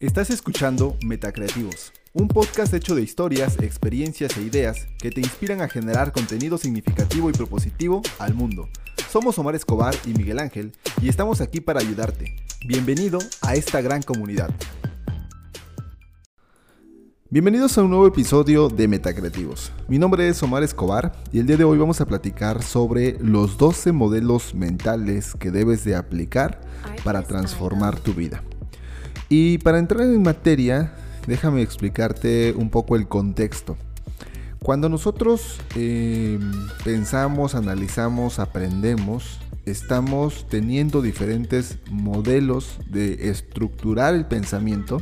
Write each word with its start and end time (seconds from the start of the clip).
Estás 0.00 0.30
escuchando 0.30 0.96
Metacreativos, 1.04 1.92
un 2.12 2.28
podcast 2.28 2.72
hecho 2.72 2.94
de 2.94 3.02
historias, 3.02 3.58
experiencias 3.58 4.36
e 4.36 4.42
ideas 4.42 4.86
que 4.96 5.10
te 5.10 5.20
inspiran 5.20 5.60
a 5.60 5.68
generar 5.68 6.12
contenido 6.12 6.56
significativo 6.56 7.28
y 7.28 7.32
propositivo 7.32 8.02
al 8.20 8.32
mundo. 8.32 8.68
Somos 9.10 9.36
Omar 9.40 9.56
Escobar 9.56 9.96
y 10.06 10.10
Miguel 10.10 10.38
Ángel 10.38 10.72
y 11.02 11.08
estamos 11.08 11.40
aquí 11.40 11.60
para 11.60 11.80
ayudarte. 11.80 12.36
Bienvenido 12.64 13.18
a 13.42 13.56
esta 13.56 13.80
gran 13.80 14.02
comunidad. 14.02 14.50
Bienvenidos 17.28 17.76
a 17.76 17.82
un 17.82 17.90
nuevo 17.90 18.06
episodio 18.06 18.68
de 18.68 18.86
Metacreativos. 18.86 19.72
Mi 19.88 19.98
nombre 19.98 20.28
es 20.28 20.40
Omar 20.44 20.62
Escobar 20.62 21.10
y 21.32 21.40
el 21.40 21.46
día 21.48 21.56
de 21.56 21.64
hoy 21.64 21.76
vamos 21.76 22.00
a 22.00 22.06
platicar 22.06 22.62
sobre 22.62 23.18
los 23.18 23.58
12 23.58 23.90
modelos 23.90 24.54
mentales 24.54 25.34
que 25.34 25.50
debes 25.50 25.82
de 25.82 25.96
aplicar 25.96 26.60
para 27.02 27.24
transformar 27.24 27.98
tu 27.98 28.14
vida. 28.14 28.44
Y 29.28 29.58
para 29.58 29.78
entrar 29.78 30.02
en 30.02 30.22
materia, 30.22 30.94
déjame 31.26 31.62
explicarte 31.62 32.54
un 32.56 32.70
poco 32.70 32.96
el 32.96 33.08
contexto. 33.08 33.76
Cuando 34.60 34.88
nosotros 34.88 35.60
eh, 35.76 36.38
pensamos, 36.84 37.54
analizamos, 37.54 38.38
aprendemos, 38.38 39.38
estamos 39.66 40.46
teniendo 40.48 41.02
diferentes 41.02 41.78
modelos 41.90 42.78
de 42.90 43.28
estructurar 43.30 44.14
el 44.14 44.26
pensamiento 44.26 45.00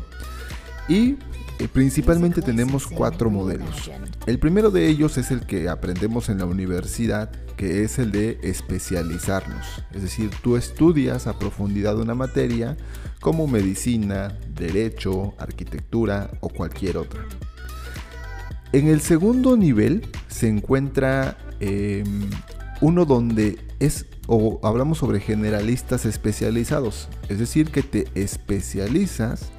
y 0.88 1.16
eh, 1.58 1.68
principalmente 1.68 2.42
tenemos 2.42 2.86
cuatro 2.86 3.30
modelos. 3.30 3.90
El 4.26 4.38
primero 4.38 4.70
de 4.70 4.88
ellos 4.88 5.16
es 5.16 5.30
el 5.30 5.46
que 5.46 5.68
aprendemos 5.68 6.28
en 6.28 6.38
la 6.38 6.44
universidad, 6.44 7.30
que 7.56 7.82
es 7.82 7.98
el 7.98 8.12
de 8.12 8.38
especializarnos. 8.42 9.82
Es 9.92 10.02
decir, 10.02 10.30
tú 10.42 10.56
estudias 10.56 11.26
a 11.26 11.38
profundidad 11.38 11.98
una 11.98 12.14
materia 12.14 12.76
como 13.20 13.46
medicina, 13.46 14.38
derecho, 14.54 15.34
arquitectura 15.38 16.30
o 16.40 16.50
cualquier 16.50 16.98
otra. 16.98 17.24
En 18.72 18.88
el 18.88 19.00
segundo 19.00 19.56
nivel 19.56 20.06
se 20.28 20.48
encuentra 20.48 21.38
em, 21.60 22.28
uno 22.82 23.06
donde 23.06 23.58
es 23.78 24.06
o 24.26 24.60
hablamos 24.62 24.98
sobre 24.98 25.20
generalistas 25.20 26.04
especializados, 26.04 27.08
es 27.28 27.38
decir, 27.38 27.70
que 27.70 27.82
te 27.82 28.08
especializas 28.14 29.50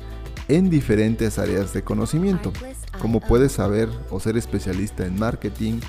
en 0.47 0.69
diferentes 0.69 1.39
áreas 1.39 1.73
de 1.73 1.83
conocimiento, 1.83 2.53
como 2.99 3.19
puedes 3.19 3.53
saber 3.53 3.89
o 4.09 4.19
ser 4.19 4.37
especialista 4.37 5.05
en 5.05 5.19
marketing, 5.19 5.79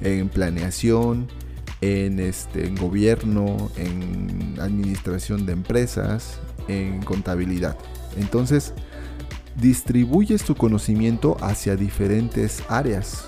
en 0.00 0.28
planeación, 0.28 1.28
en, 1.80 2.20
este, 2.20 2.66
en 2.66 2.76
gobierno, 2.76 3.70
en 3.76 4.56
administración 4.60 5.46
de 5.46 5.52
empresas, 5.52 6.38
en 6.68 7.02
contabilidad. 7.02 7.76
Entonces, 8.16 8.72
distribuyes 9.56 10.44
tu 10.44 10.54
conocimiento 10.54 11.36
hacia 11.40 11.76
diferentes 11.76 12.62
áreas, 12.68 13.26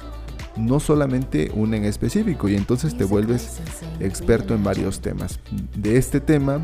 no 0.56 0.81
solamente 0.81 1.50
una 1.55 1.77
en 1.77 1.84
específico, 1.84 2.48
y 2.48 2.56
entonces 2.56 2.97
te 2.97 3.05
vuelves 3.05 3.59
experto 4.00 4.55
en 4.55 4.65
varios 4.65 5.00
temas. 5.00 5.39
De 5.77 5.98
este 5.98 6.21
tema 6.21 6.61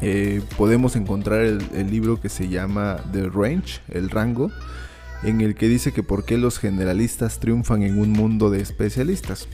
eh, 0.00 0.42
podemos 0.56 0.96
encontrar 0.96 1.40
el, 1.42 1.90
libro 1.90 2.20
que 2.20 2.28
se 2.28 2.48
llama 2.48 2.96
The 3.12 3.28
Range, 3.28 3.80
el 3.88 4.10
rango, 4.10 4.50
en 5.22 5.40
el 5.40 5.54
que 5.54 5.68
dice 5.68 5.92
que 5.92 6.02
por 6.02 6.24
qué 6.24 6.36
los 6.36 6.58
generalistas 6.58 7.40
triunfan 7.40 7.82
en 7.82 7.98
un 7.98 8.10
mundo 8.10 8.50
de 8.50 8.60
especialistas. 8.60 9.48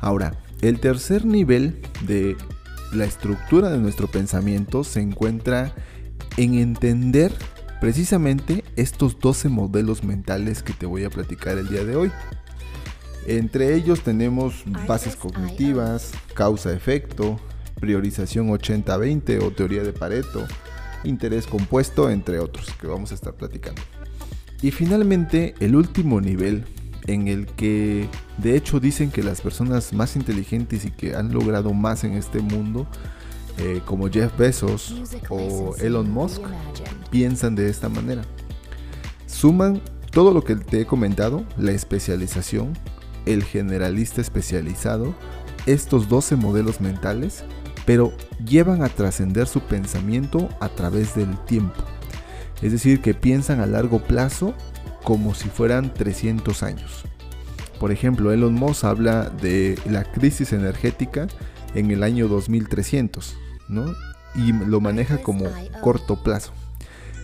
Ahora, 0.00 0.34
el 0.60 0.80
tercer 0.80 1.24
nivel 1.24 1.80
de 2.06 2.36
la 2.92 3.04
estructura 3.04 3.70
de 3.70 3.78
nuestro 3.78 4.08
pensamiento 4.08 4.84
se 4.84 5.00
encuentra 5.00 5.72
en 6.36 6.54
entender 6.54 7.32
precisamente 7.80 8.64
estos 8.76 9.18
12 9.18 9.48
modelos 9.48 10.04
mentales 10.04 10.62
que 10.62 10.72
te 10.72 10.86
voy 10.86 11.04
a 11.04 11.10
platicar 11.10 11.58
el 11.58 11.68
día 11.68 11.84
de 11.84 11.96
hoy. 11.96 12.12
Entre 13.26 13.74
ellos 13.74 14.02
tenemos 14.02 14.64
bases 14.86 15.14
cognitivas, 15.14 16.12
causa-efecto, 16.34 17.38
priorización 17.78 18.48
80-20 18.48 19.42
o 19.42 19.50
teoría 19.50 19.82
de 19.82 19.92
Pareto, 19.92 20.46
interés 21.04 21.46
compuesto, 21.46 22.10
entre 22.10 22.38
otros 22.40 22.70
que 22.80 22.86
vamos 22.86 23.12
a 23.12 23.14
estar 23.14 23.34
platicando. 23.34 23.80
Y 24.60 24.70
finalmente, 24.70 25.54
el 25.60 25.76
último 25.76 26.20
nivel 26.20 26.64
en 27.06 27.28
el 27.28 27.46
que 27.46 28.08
de 28.36 28.56
hecho 28.56 28.80
dicen 28.80 29.10
que 29.10 29.22
las 29.22 29.40
personas 29.40 29.92
más 29.92 30.16
inteligentes 30.16 30.84
y 30.84 30.90
que 30.90 31.14
han 31.14 31.32
logrado 31.32 31.72
más 31.72 32.04
en 32.04 32.12
este 32.14 32.40
mundo, 32.40 32.86
eh, 33.58 33.80
como 33.84 34.08
Jeff 34.08 34.36
Bezos 34.36 34.94
o 35.28 35.74
Elon 35.76 36.10
Musk, 36.10 36.42
piensan 37.10 37.54
de 37.54 37.70
esta 37.70 37.88
manera. 37.88 38.22
Suman 39.26 39.80
todo 40.10 40.32
lo 40.32 40.44
que 40.44 40.56
te 40.56 40.80
he 40.80 40.86
comentado, 40.86 41.44
la 41.56 41.72
especialización, 41.72 42.72
el 43.26 43.44
generalista 43.44 44.20
especializado, 44.20 45.14
estos 45.66 46.08
12 46.08 46.36
modelos 46.36 46.80
mentales 46.80 47.44
pero 47.88 48.12
llevan 48.46 48.82
a 48.82 48.90
trascender 48.90 49.46
su 49.46 49.62
pensamiento 49.62 50.50
a 50.60 50.68
través 50.68 51.14
del 51.14 51.38
tiempo. 51.46 51.82
Es 52.60 52.70
decir, 52.70 53.00
que 53.00 53.14
piensan 53.14 53.60
a 53.60 53.66
largo 53.66 54.00
plazo 54.02 54.52
como 55.04 55.34
si 55.34 55.48
fueran 55.48 55.94
300 55.94 56.62
años. 56.62 57.04
Por 57.80 57.90
ejemplo, 57.90 58.30
Elon 58.30 58.52
Musk 58.52 58.84
habla 58.84 59.30
de 59.30 59.78
la 59.88 60.04
crisis 60.04 60.52
energética 60.52 61.28
en 61.74 61.90
el 61.90 62.02
año 62.02 62.28
2300, 62.28 63.34
¿no? 63.70 63.86
Y 64.34 64.52
lo 64.52 64.82
maneja 64.82 65.22
como 65.22 65.46
corto 65.80 66.22
plazo. 66.22 66.52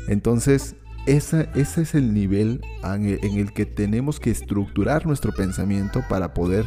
Entonces, 0.09 0.77
ese 1.05 1.47
es 1.55 1.95
el 1.95 2.15
nivel 2.15 2.63
en 2.83 3.37
el 3.39 3.53
que 3.53 3.67
tenemos 3.67 4.19
que 4.19 4.31
estructurar 4.31 5.05
nuestro 5.05 5.31
pensamiento 5.33 6.03
para 6.09 6.33
poder 6.33 6.65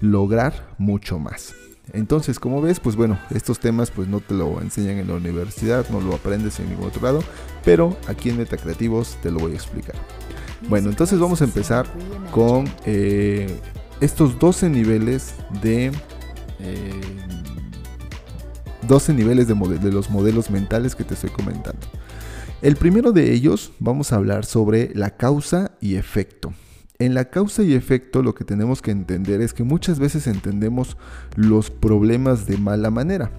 lograr 0.00 0.68
mucho 0.78 1.18
más. 1.18 1.52
Entonces, 1.92 2.38
como 2.38 2.60
ves, 2.60 2.80
pues 2.80 2.96
bueno, 2.96 3.18
estos 3.30 3.58
temas 3.58 3.90
pues 3.90 4.08
no 4.08 4.20
te 4.20 4.34
lo 4.34 4.60
enseñan 4.60 4.98
en 4.98 5.08
la 5.08 5.14
universidad, 5.14 5.88
no 5.90 6.00
lo 6.00 6.14
aprendes 6.14 6.60
en 6.60 6.70
ningún 6.70 6.86
otro 6.86 7.02
lado, 7.02 7.22
pero 7.64 7.96
aquí 8.06 8.30
en 8.30 8.38
Metacreativos 8.38 9.16
te 9.22 9.30
lo 9.30 9.38
voy 9.38 9.52
a 9.52 9.54
explicar. 9.54 9.96
Bueno, 10.68 10.90
entonces 10.90 11.18
vamos 11.18 11.40
a 11.40 11.44
empezar 11.44 11.86
con 12.32 12.68
eh, 12.84 13.58
estos 14.00 14.38
12 14.38 14.68
niveles 14.68 15.34
de... 15.62 15.90
12 18.86 19.12
eh, 19.12 19.14
niveles 19.14 19.48
de, 19.48 19.54
de 19.54 19.92
los 19.92 20.10
modelos 20.10 20.50
mentales 20.50 20.94
que 20.94 21.04
te 21.04 21.14
estoy 21.14 21.30
comentando. 21.30 21.86
El 22.62 22.76
primero 22.76 23.12
de 23.12 23.32
ellos 23.32 23.72
vamos 23.78 24.12
a 24.12 24.16
hablar 24.16 24.44
sobre 24.44 24.90
la 24.94 25.16
causa 25.16 25.72
y 25.80 25.94
efecto. 25.94 26.52
En 27.00 27.14
la 27.14 27.24
causa 27.24 27.62
y 27.62 27.72
efecto 27.72 28.22
lo 28.22 28.34
que 28.34 28.44
tenemos 28.44 28.82
que 28.82 28.90
entender 28.90 29.40
es 29.40 29.54
que 29.54 29.64
muchas 29.64 29.98
veces 29.98 30.26
entendemos 30.26 30.98
los 31.34 31.70
problemas 31.70 32.46
de 32.46 32.58
mala 32.58 32.90
manera. 32.90 33.30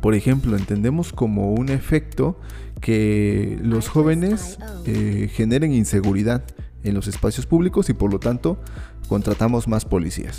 Por 0.00 0.14
ejemplo, 0.14 0.56
entendemos 0.56 1.12
como 1.12 1.52
un 1.52 1.68
efecto 1.68 2.40
que 2.80 3.58
los 3.62 3.90
jóvenes 3.90 4.58
eh, 4.86 5.28
generen 5.30 5.74
inseguridad 5.74 6.44
en 6.82 6.94
los 6.94 7.08
espacios 7.08 7.44
públicos 7.44 7.90
y 7.90 7.92
por 7.92 8.10
lo 8.10 8.20
tanto 8.20 8.58
contratamos 9.06 9.68
más 9.68 9.84
policías. 9.84 10.38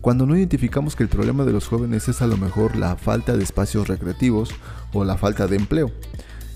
Cuando 0.00 0.24
no 0.24 0.34
identificamos 0.34 0.96
que 0.96 1.02
el 1.02 1.10
problema 1.10 1.44
de 1.44 1.52
los 1.52 1.68
jóvenes 1.68 2.08
es 2.08 2.22
a 2.22 2.26
lo 2.26 2.38
mejor 2.38 2.76
la 2.76 2.96
falta 2.96 3.36
de 3.36 3.44
espacios 3.44 3.88
recreativos 3.88 4.54
o 4.94 5.04
la 5.04 5.18
falta 5.18 5.46
de 5.48 5.56
empleo. 5.56 5.90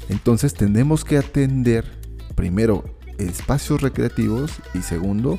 Entonces 0.09 0.55
tenemos 0.55 1.05
que 1.05 1.19
atender 1.19 1.85
primero 2.35 2.97
espacios 3.19 3.83
recreativos 3.83 4.53
y 4.75 4.81
segundo, 4.81 5.39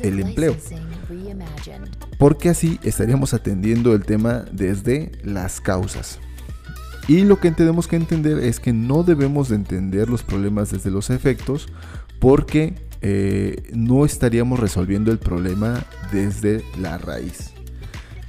el 0.00 0.20
empleo. 0.20 0.56
Porque 2.18 2.48
así 2.48 2.78
estaríamos 2.82 3.34
atendiendo 3.34 3.94
el 3.94 4.04
tema 4.04 4.44
desde 4.52 5.12
las 5.22 5.60
causas. 5.60 6.18
Y 7.06 7.22
lo 7.22 7.40
que 7.40 7.50
tenemos 7.52 7.88
que 7.88 7.96
entender 7.96 8.38
es 8.38 8.60
que 8.60 8.72
no 8.72 9.02
debemos 9.02 9.48
de 9.48 9.56
entender 9.56 10.10
los 10.10 10.22
problemas 10.22 10.70
desde 10.70 10.90
los 10.90 11.08
efectos 11.08 11.68
porque 12.18 12.74
eh, 13.00 13.70
no 13.72 14.04
estaríamos 14.04 14.60
resolviendo 14.60 15.10
el 15.10 15.18
problema 15.18 15.84
desde 16.12 16.62
la 16.78 16.98
raíz. 16.98 17.52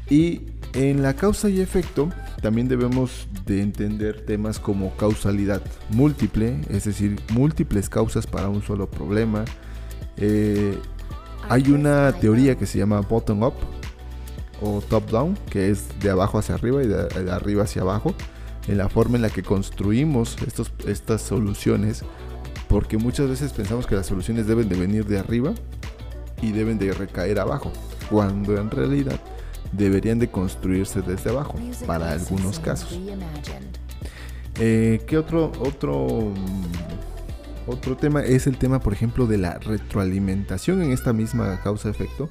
Y 0.09 0.43
en 0.73 1.01
la 1.01 1.15
causa 1.15 1.49
y 1.49 1.61
efecto 1.61 2.09
también 2.41 2.67
debemos 2.67 3.27
de 3.45 3.61
entender 3.61 4.25
temas 4.25 4.59
como 4.59 4.95
causalidad 4.95 5.61
múltiple, 5.89 6.61
es 6.69 6.85
decir, 6.85 7.19
múltiples 7.33 7.89
causas 7.89 8.27
para 8.27 8.49
un 8.49 8.61
solo 8.63 8.89
problema. 8.89 9.43
Eh, 10.17 10.77
hay 11.49 11.71
una 11.71 12.13
teoría 12.13 12.57
que 12.57 12.65
se 12.65 12.77
llama 12.77 13.01
bottom 13.01 13.43
up 13.43 13.55
o 14.61 14.81
top 14.81 15.09
down, 15.09 15.37
que 15.49 15.69
es 15.69 15.87
de 15.99 16.09
abajo 16.09 16.37
hacia 16.37 16.55
arriba 16.55 16.83
y 16.83 16.87
de, 16.87 17.31
arriba 17.31 17.63
hacia 17.63 17.81
abajo, 17.81 18.13
en 18.67 18.77
la 18.77 18.89
forma 18.89 19.15
en 19.15 19.23
la 19.23 19.29
que 19.29 19.43
construimos 19.43 20.37
estos, 20.45 20.71
estas 20.85 21.21
soluciones, 21.21 22.03
porque 22.67 22.97
muchas 22.97 23.27
veces 23.27 23.51
pensamos 23.51 23.87
que 23.87 23.95
las 23.95 24.05
soluciones 24.05 24.47
deben 24.47 24.69
de 24.69 24.77
venir 24.77 25.05
de 25.05 25.19
arriba 25.19 25.53
y 26.41 26.51
deben 26.51 26.77
de 26.77 26.93
recaer 26.93 27.39
abajo, 27.39 27.71
cuando 28.09 28.57
en 28.57 28.69
realidad 28.69 29.18
deberían 29.71 30.19
de 30.19 30.29
construirse 30.29 31.01
desde 31.01 31.29
abajo, 31.29 31.55
para 31.85 32.11
algunos 32.11 32.59
casos. 32.59 32.99
Eh, 34.59 35.01
¿Qué 35.07 35.17
otro, 35.17 35.51
otro 35.59 36.33
otro 37.69 37.95
tema 37.95 38.21
es 38.23 38.47
el 38.47 38.57
tema, 38.57 38.79
por 38.79 38.93
ejemplo, 38.93 39.27
de 39.27 39.37
la 39.37 39.59
retroalimentación 39.59 40.81
en 40.81 40.91
esta 40.91 41.13
misma 41.13 41.61
causa-efecto. 41.61 42.29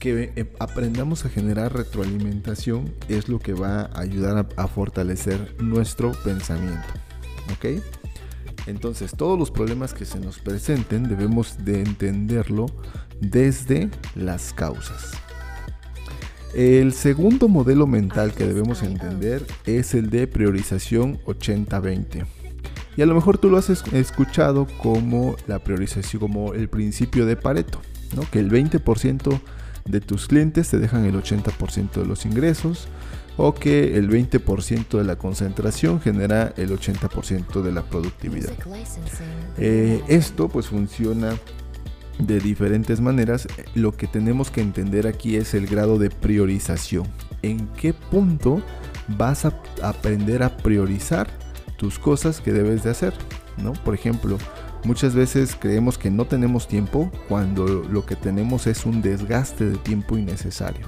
Que 0.00 0.32
eh, 0.34 0.52
aprendamos 0.58 1.24
a 1.24 1.28
generar 1.28 1.72
retroalimentación 1.72 2.92
es 3.08 3.28
lo 3.28 3.38
que 3.38 3.54
va 3.54 3.82
a 3.82 4.00
ayudar 4.00 4.36
a, 4.36 4.62
a 4.62 4.66
fortalecer 4.66 5.54
nuestro 5.62 6.10
pensamiento. 6.24 6.88
¿Ok? 7.54 7.80
Entonces, 8.66 9.12
todos 9.16 9.38
los 9.38 9.52
problemas 9.52 9.94
que 9.94 10.04
se 10.04 10.18
nos 10.18 10.40
presenten 10.40 11.08
debemos 11.08 11.64
de 11.64 11.82
entenderlo 11.82 12.66
desde 13.20 13.90
las 14.16 14.52
causas. 14.52 15.12
El 16.56 16.94
segundo 16.94 17.48
modelo 17.48 17.86
mental 17.86 18.32
que 18.32 18.46
debemos 18.46 18.82
entender 18.82 19.46
es 19.66 19.92
el 19.92 20.08
de 20.08 20.26
priorización 20.26 21.18
80-20. 21.26 22.24
Y 22.96 23.02
a 23.02 23.06
lo 23.06 23.14
mejor 23.14 23.36
tú 23.36 23.50
lo 23.50 23.58
has 23.58 23.68
escuchado 23.68 24.66
como 24.82 25.36
la 25.46 25.58
priorización, 25.58 26.18
como 26.18 26.54
el 26.54 26.70
principio 26.70 27.26
de 27.26 27.36
Pareto, 27.36 27.82
¿no? 28.16 28.22
que 28.30 28.38
el 28.38 28.50
20% 28.50 29.38
de 29.84 30.00
tus 30.00 30.28
clientes 30.28 30.70
te 30.70 30.78
dejan 30.78 31.04
el 31.04 31.14
80% 31.16 31.92
de 31.92 32.06
los 32.06 32.24
ingresos 32.24 32.88
o 33.36 33.52
que 33.52 33.98
el 33.98 34.08
20% 34.08 34.96
de 34.96 35.04
la 35.04 35.16
concentración 35.16 36.00
genera 36.00 36.54
el 36.56 36.70
80% 36.70 37.60
de 37.60 37.72
la 37.72 37.82
productividad. 37.82 38.54
Eh, 39.58 40.02
esto 40.08 40.48
pues 40.48 40.68
funciona 40.68 41.34
de 42.18 42.40
diferentes 42.40 43.00
maneras. 43.00 43.46
Lo 43.74 43.92
que 43.92 44.06
tenemos 44.06 44.50
que 44.50 44.60
entender 44.60 45.06
aquí 45.06 45.36
es 45.36 45.54
el 45.54 45.66
grado 45.66 45.98
de 45.98 46.10
priorización. 46.10 47.06
¿En 47.42 47.68
qué 47.68 47.92
punto 47.92 48.62
vas 49.08 49.44
a 49.44 49.60
aprender 49.82 50.42
a 50.42 50.56
priorizar 50.56 51.28
tus 51.76 51.98
cosas 51.98 52.40
que 52.40 52.52
debes 52.52 52.82
de 52.84 52.90
hacer? 52.90 53.14
¿no? 53.62 53.72
Por 53.72 53.94
ejemplo, 53.94 54.38
muchas 54.84 55.14
veces 55.14 55.56
creemos 55.58 55.98
que 55.98 56.10
no 56.10 56.26
tenemos 56.26 56.68
tiempo 56.68 57.10
cuando 57.28 57.66
lo 57.66 58.04
que 58.06 58.16
tenemos 58.16 58.66
es 58.66 58.86
un 58.86 59.02
desgaste 59.02 59.66
de 59.66 59.76
tiempo 59.78 60.16
innecesario. 60.16 60.86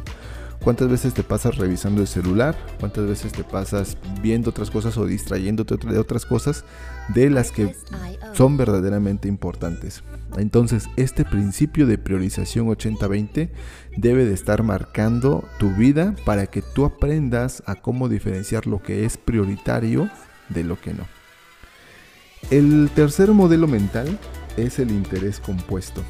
¿Cuántas 0.62 0.88
veces 0.88 1.14
te 1.14 1.22
pasas 1.22 1.56
revisando 1.56 2.00
el 2.00 2.08
celular? 2.08 2.56
¿Cuántas 2.80 3.06
veces 3.06 3.32
te 3.32 3.44
pasas 3.44 3.96
viendo 4.20 4.50
otras 4.50 4.70
cosas 4.70 4.96
o 4.98 5.06
distrayéndote 5.06 5.76
de 5.76 5.98
otras 5.98 6.26
cosas 6.26 6.64
de 7.14 7.30
las 7.30 7.52
que 7.52 7.74
son 8.32 8.56
verdaderamente 8.56 9.28
importantes? 9.28 10.02
Entonces, 10.36 10.88
este 10.96 11.24
principio 11.24 11.86
de 11.86 11.98
priorización 11.98 12.66
80-20 12.68 13.50
debe 13.96 14.24
de 14.24 14.34
estar 14.34 14.62
marcando 14.62 15.48
tu 15.58 15.70
vida 15.70 16.14
para 16.24 16.46
que 16.46 16.62
tú 16.62 16.84
aprendas 16.84 17.62
a 17.66 17.76
cómo 17.76 18.08
diferenciar 18.08 18.66
lo 18.66 18.82
que 18.82 19.04
es 19.04 19.16
prioritario 19.16 20.10
de 20.48 20.64
lo 20.64 20.80
que 20.80 20.94
no. 20.94 21.06
El 22.50 22.90
tercer 22.94 23.32
modelo 23.32 23.66
mental 23.66 24.18
es 24.56 24.78
el 24.78 24.90
interés 24.90 25.40
compuesto. 25.40 26.02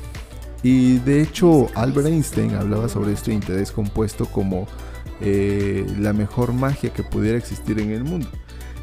Y 0.63 0.99
de 0.99 1.23
hecho, 1.23 1.69
Albert 1.75 2.09
Einstein 2.09 2.55
hablaba 2.55 2.89
sobre 2.89 3.13
este 3.13 3.33
interés 3.33 3.71
compuesto 3.71 4.27
como 4.27 4.67
eh, 5.21 5.87
la 5.99 6.13
mejor 6.13 6.53
magia 6.53 6.93
que 6.93 7.03
pudiera 7.03 7.39
existir 7.39 7.79
en 7.79 7.91
el 7.91 8.05
mundo. 8.05 8.29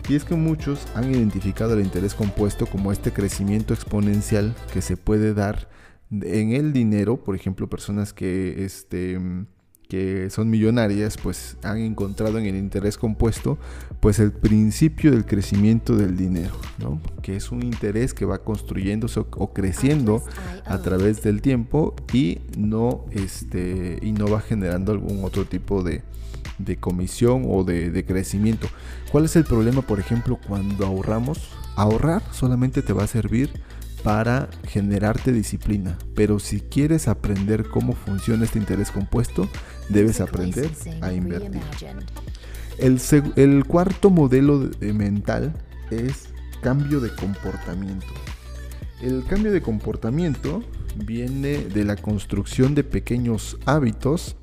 Y 0.08 0.16
es 0.16 0.24
que 0.24 0.36
muchos 0.36 0.86
han 0.94 1.12
identificado 1.12 1.74
el 1.74 1.82
interés 1.82 2.14
compuesto 2.14 2.68
como 2.68 2.92
este 2.92 3.12
crecimiento 3.12 3.74
exponencial 3.74 4.54
que 4.72 4.82
se 4.82 4.98
puede 4.98 5.34
dar 5.34 5.68
en 6.12 6.52
el 6.52 6.74
dinero, 6.74 7.18
por 7.18 7.36
ejemplo, 7.36 7.68
personas 7.68 8.14
que 8.14 8.64
este, 8.64 9.20
que 9.88 10.30
son 10.30 10.50
millonarias, 10.50 11.18
pues 11.18 11.58
han 11.64 11.78
encontrado 11.80 12.38
en 12.38 12.46
el 12.46 12.56
interés 12.56 12.98
compuesto, 12.98 13.58
pues 14.00 14.20
el 14.20 14.32
principio 14.32 15.12
del 15.12 15.26
crecimiento 15.26 15.96
del 15.96 16.18
dinero, 16.18 16.54
¿no? 16.80 17.02
Que 17.22 17.36
es 17.36 17.52
un 17.52 17.64
interés 17.64 18.14
que 18.14 18.26
va 18.26 18.40
construyéndose 18.40 19.20
o, 19.20 19.54
creciendo 19.54 20.24
a 20.66 20.80
través 20.80 21.22
del 21.24 21.42
tiempo 21.42 21.96
y 22.14 22.40
no, 22.58 23.06
este, 23.12 24.00
y 24.02 24.12
no 24.12 24.28
va 24.28 24.42
generando 24.42 24.92
algún 24.92 25.24
otro 25.24 25.46
tipo 25.46 25.84
de, 25.84 26.04
de 26.58 26.78
comisión 26.78 27.44
o 27.48 27.64
de, 27.64 27.92
de 27.92 28.06
crecimiento. 28.06 28.68
¿Cuál 29.12 29.26
es 29.26 29.36
el 29.36 29.44
problema, 29.44 29.82
por 29.82 30.00
ejemplo, 30.00 30.40
cuando 30.48 30.86
ahorramos? 30.86 31.50
Ahorrar 31.76 32.22
solamente 32.32 32.82
te 32.82 32.94
va 32.94 33.04
a 33.04 33.08
servir 33.08 33.52
para 34.06 34.50
generarte 34.68 35.32
disciplina. 35.32 35.98
Pero 36.14 36.38
si 36.38 36.62
quieres 36.62 37.08
aprender 37.08 37.68
cómo 37.68 37.94
funciona 37.94 38.46
este 38.46 38.60
interés 38.60 38.92
compuesto, 38.92 39.50
debes 39.90 40.22
aprender 40.22 40.70
a 41.02 41.12
invertir. 41.12 41.60
El, 42.78 43.66
cuarto 43.66 44.12
modelo 44.12 44.70
mental 44.80 45.56
es 45.90 46.30
cambio 46.62 47.00
de 47.00 47.16
comportamiento. 47.16 48.06
El 49.02 49.24
cambio 49.26 49.52
de 49.52 49.62
comportamiento 49.62 50.64
viene 50.96 51.58
de 51.58 51.84
la 51.84 51.96
construcción 51.96 52.76
de 52.76 52.84
pequeños 52.84 53.58
hábitos 53.66 54.36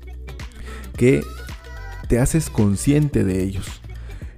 que 0.97 1.21
te 2.07 2.19
haces 2.19 2.49
consciente 2.49 3.23
de 3.23 3.43
ellos. 3.43 3.81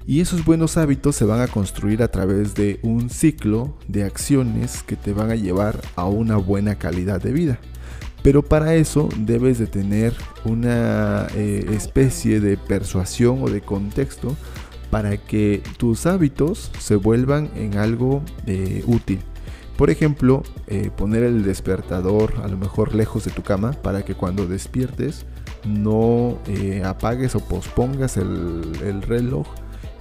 Y 0.08 0.22
esos 0.22 0.46
buenos 0.46 0.78
hábitos 0.78 1.16
se 1.16 1.26
van 1.26 1.42
a 1.42 1.48
construir 1.48 2.04
a 2.04 2.10
través 2.10 2.54
de 2.54 2.80
un 2.84 3.10
ciclo 3.10 3.76
de 3.88 4.04
acciones 4.04 4.84
que 4.84 4.96
te 4.96 5.14
van 5.14 5.32
a 5.32 5.36
llevar 5.36 5.82
a 5.96 6.06
una 6.06 6.38
buena 6.38 6.76
calidad 6.76 7.20
de 7.22 7.32
vida. 7.32 7.60
Pero 8.22 8.44
para 8.44 8.76
eso 8.76 9.10
debes 9.18 9.58
de 9.58 9.68
tener 9.68 10.14
una 10.46 11.28
eh, 11.36 11.66
especie 11.72 12.40
de 12.40 12.58
persuasión 12.58 13.42
o 13.42 13.50
de 13.50 13.62
contexto 13.62 14.36
para 14.90 15.18
que 15.18 15.62
tus 15.78 16.06
hábitos 16.06 16.72
se 16.80 16.96
vuelvan 16.96 17.50
en 17.56 17.78
algo 17.78 18.24
eh, 18.46 18.84
útil. 18.88 19.20
Por 19.78 19.90
ejemplo, 19.90 20.44
eh, 20.68 20.90
poner 20.96 21.24
el 21.24 21.44
despertador 21.44 22.36
a 22.44 22.48
lo 22.48 22.58
mejor 22.58 22.96
lejos 22.96 23.26
de 23.26 23.32
tu 23.32 23.44
cama 23.44 23.74
para 23.74 24.06
que 24.06 24.16
cuando 24.16 24.48
despiertes 24.48 25.26
no 25.66 26.38
apagues 26.86 27.36
o 27.36 27.40
pospongas 27.40 28.18
el 28.18 29.02
reloj 29.02 29.48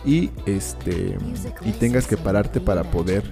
y 0.05 0.31
este 0.47 1.17
y 1.65 1.73
tengas 1.73 2.07
que 2.07 2.17
pararte 2.17 2.61
para 2.61 2.85
poder 2.85 3.25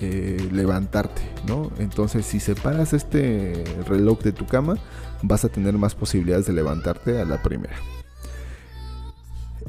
eh, 0.00 0.48
levantarte, 0.52 1.22
¿no? 1.46 1.70
Entonces, 1.78 2.26
si 2.26 2.40
separas 2.40 2.92
este 2.92 3.64
reloj 3.86 4.20
de 4.22 4.32
tu 4.32 4.44
cama, 4.44 4.76
vas 5.22 5.44
a 5.44 5.48
tener 5.48 5.74
más 5.74 5.94
posibilidades 5.94 6.46
de 6.46 6.52
levantarte 6.52 7.20
a 7.20 7.24
la 7.24 7.40
primera. 7.42 7.76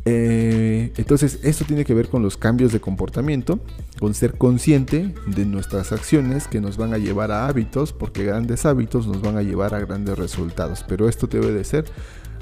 Eh, 0.07 0.93
entonces, 0.97 1.39
esto 1.41 1.65
tiene 1.65 1.83
que 1.83 1.95
ver 1.95 2.09
con 2.09 2.21
los 2.21 2.37
cambios 2.37 2.71
de 2.71 2.79
comportamiento, 2.79 3.59
con 3.99 4.13
ser 4.13 4.37
consciente 4.37 5.13
de 5.25 5.45
nuestras 5.45 5.91
acciones 5.91 6.47
que 6.47 6.61
nos 6.61 6.77
van 6.77 6.93
a 6.93 6.99
llevar 6.99 7.31
a 7.31 7.47
hábitos, 7.47 7.91
porque 7.91 8.23
grandes 8.23 8.65
hábitos 8.65 9.07
nos 9.07 9.21
van 9.21 9.37
a 9.37 9.41
llevar 9.41 9.73
a 9.73 9.79
grandes 9.79 10.17
resultados. 10.17 10.85
Pero 10.87 11.09
esto 11.09 11.25
debe 11.25 11.51
de 11.51 11.63
ser 11.63 11.85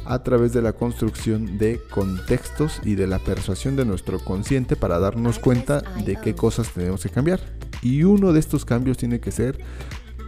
a 0.05 0.21
través 0.23 0.51
de 0.51 0.61
la 0.61 0.73
construcción 0.73 1.57
de 1.57 1.79
contextos 1.89 2.81
y 2.83 2.95
de 2.95 3.07
la 3.07 3.19
persuasión 3.19 3.77
de 3.77 3.85
nuestro 3.85 4.19
consciente 4.19 4.75
para 4.75 4.99
darnos 4.99 5.39
cuenta 5.39 5.81
de 6.05 6.17
qué 6.17 6.35
cosas 6.35 6.69
tenemos 6.73 7.03
que 7.03 7.09
cambiar. 7.09 7.39
Y 7.81 8.03
uno 8.03 8.33
de 8.33 8.39
estos 8.41 8.65
cambios 8.65 8.97
tiene 8.97 9.21
que 9.21 9.31
ser 9.31 9.57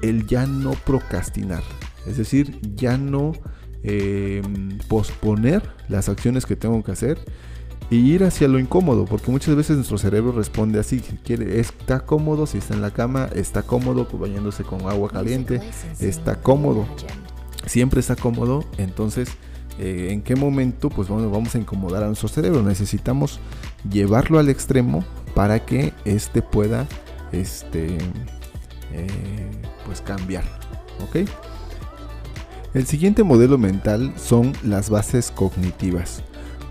el 0.01 0.27
ya 0.27 0.46
no 0.46 0.72
procrastinar, 0.86 1.63
es 2.06 2.18
decir, 2.18 2.60
ya 2.75 2.98
no 2.98 3.34
em, 3.86 4.77
posponer 4.88 5.62
las 5.89 6.10
acciones 6.10 6.46
que 6.46 6.56
tengo 6.56 6.84
que 6.84 6.92
hacer 6.92 7.20
y 7.89 7.98
ir 7.98 8.24
hacia 8.24 8.48
lo 8.48 8.58
incómodo, 8.58 9.06
porque 9.06 9.30
muchas 9.32 9.56
veces 9.56 9.75
nuestro 9.75 9.98
cerebro 9.98 10.32
responde 10.32 10.80
así, 10.80 11.00
si 11.00 11.18
quiere, 11.18 11.60
está 11.60 12.00
cómodo, 12.00 12.48
si 12.48 12.58
está 12.58 12.74
en 12.74 12.82
la 12.82 12.92
cama, 12.92 13.30
está 13.36 13.62
cómodo 13.62 14.08
bañándose 14.12 14.63
con 14.63 14.82
agua 14.88 15.10
caliente, 15.10 15.62
está 16.00 16.42
cómodo, 16.42 16.88
siempre 17.68 18.00
está 18.00 18.15
cómodo, 18.15 18.65
entonces 18.77 19.30
eh, 19.77 20.10
en 20.12 20.22
qué 20.22 20.36
momento 20.36 20.89
pues 20.89 21.10
vamos, 21.10 21.54
a 21.54 21.58
incomodar 21.58 22.04
a 22.04 22.08
nuestro 22.08 22.27
cerebro. 22.27 22.63
Necesitamos 22.63 23.39
llevarlo 23.89 24.39
al 24.39 24.50
extremo 24.50 25.04
para 25.34 25.65
que 25.65 25.94
éste 26.06 26.42
pueda 26.42 26.88
este, 27.32 27.98
eh, 28.94 29.51
pues 29.86 30.01
cambiar. 30.01 30.44
¿ok? 31.04 31.30
El 32.75 32.86
siguiente 32.86 33.24
modelo 33.24 33.58
mental 33.58 34.13
son 34.17 34.53
las 34.62 34.91
bases 34.91 35.32
cognitivas. 35.32 36.22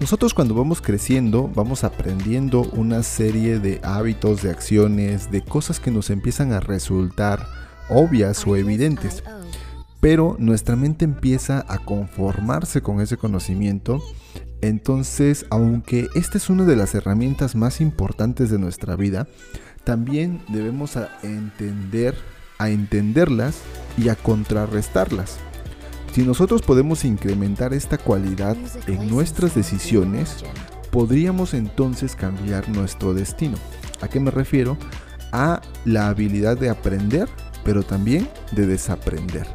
Nosotros 0.00 0.34
cuando 0.34 0.54
vamos 0.54 0.80
creciendo 0.80 1.50
vamos 1.54 1.82
aprendiendo 1.82 2.60
una 2.60 3.02
serie 3.02 3.58
de 3.58 3.80
hábitos, 3.82 4.42
de 4.42 4.50
acciones, 4.50 5.32
de 5.32 5.42
cosas 5.42 5.80
que 5.80 5.90
nos 5.90 6.10
empiezan 6.10 6.52
a 6.52 6.60
resultar 6.60 7.46
obvias 7.88 8.46
o 8.46 8.54
evidentes 8.54 9.24
pero 10.04 10.36
nuestra 10.38 10.76
mente 10.76 11.06
empieza 11.06 11.64
a 11.66 11.78
conformarse 11.78 12.82
con 12.82 13.00
ese 13.00 13.16
conocimiento. 13.16 14.02
Entonces, 14.60 15.46
aunque 15.48 16.08
esta 16.14 16.36
es 16.36 16.50
una 16.50 16.66
de 16.66 16.76
las 16.76 16.94
herramientas 16.94 17.54
más 17.54 17.80
importantes 17.80 18.50
de 18.50 18.58
nuestra 18.58 18.96
vida, 18.96 19.28
también 19.82 20.42
debemos 20.48 20.98
entender, 21.22 22.14
a 22.58 22.68
entenderlas 22.68 23.62
y 23.96 24.10
a 24.10 24.14
contrarrestarlas. 24.14 25.38
Si 26.14 26.22
nosotros 26.22 26.62
podemos 26.62 27.04
incrementar 27.04 27.74
esta 27.74 27.98
cualidad 27.98 28.56
en 28.86 29.10
nuestras 29.10 29.54
decisiones, 29.54 30.44
podríamos 30.92 31.54
entonces 31.54 32.14
cambiar 32.14 32.68
nuestro 32.68 33.14
destino. 33.14 33.56
¿A 34.00 34.06
qué 34.06 34.20
me 34.20 34.30
refiero? 34.30 34.78
a 35.34 35.60
la 35.84 36.06
habilidad 36.06 36.56
de 36.56 36.70
aprender, 36.70 37.28
pero 37.64 37.82
también 37.82 38.28
de 38.52 38.68
desaprender. 38.68 39.48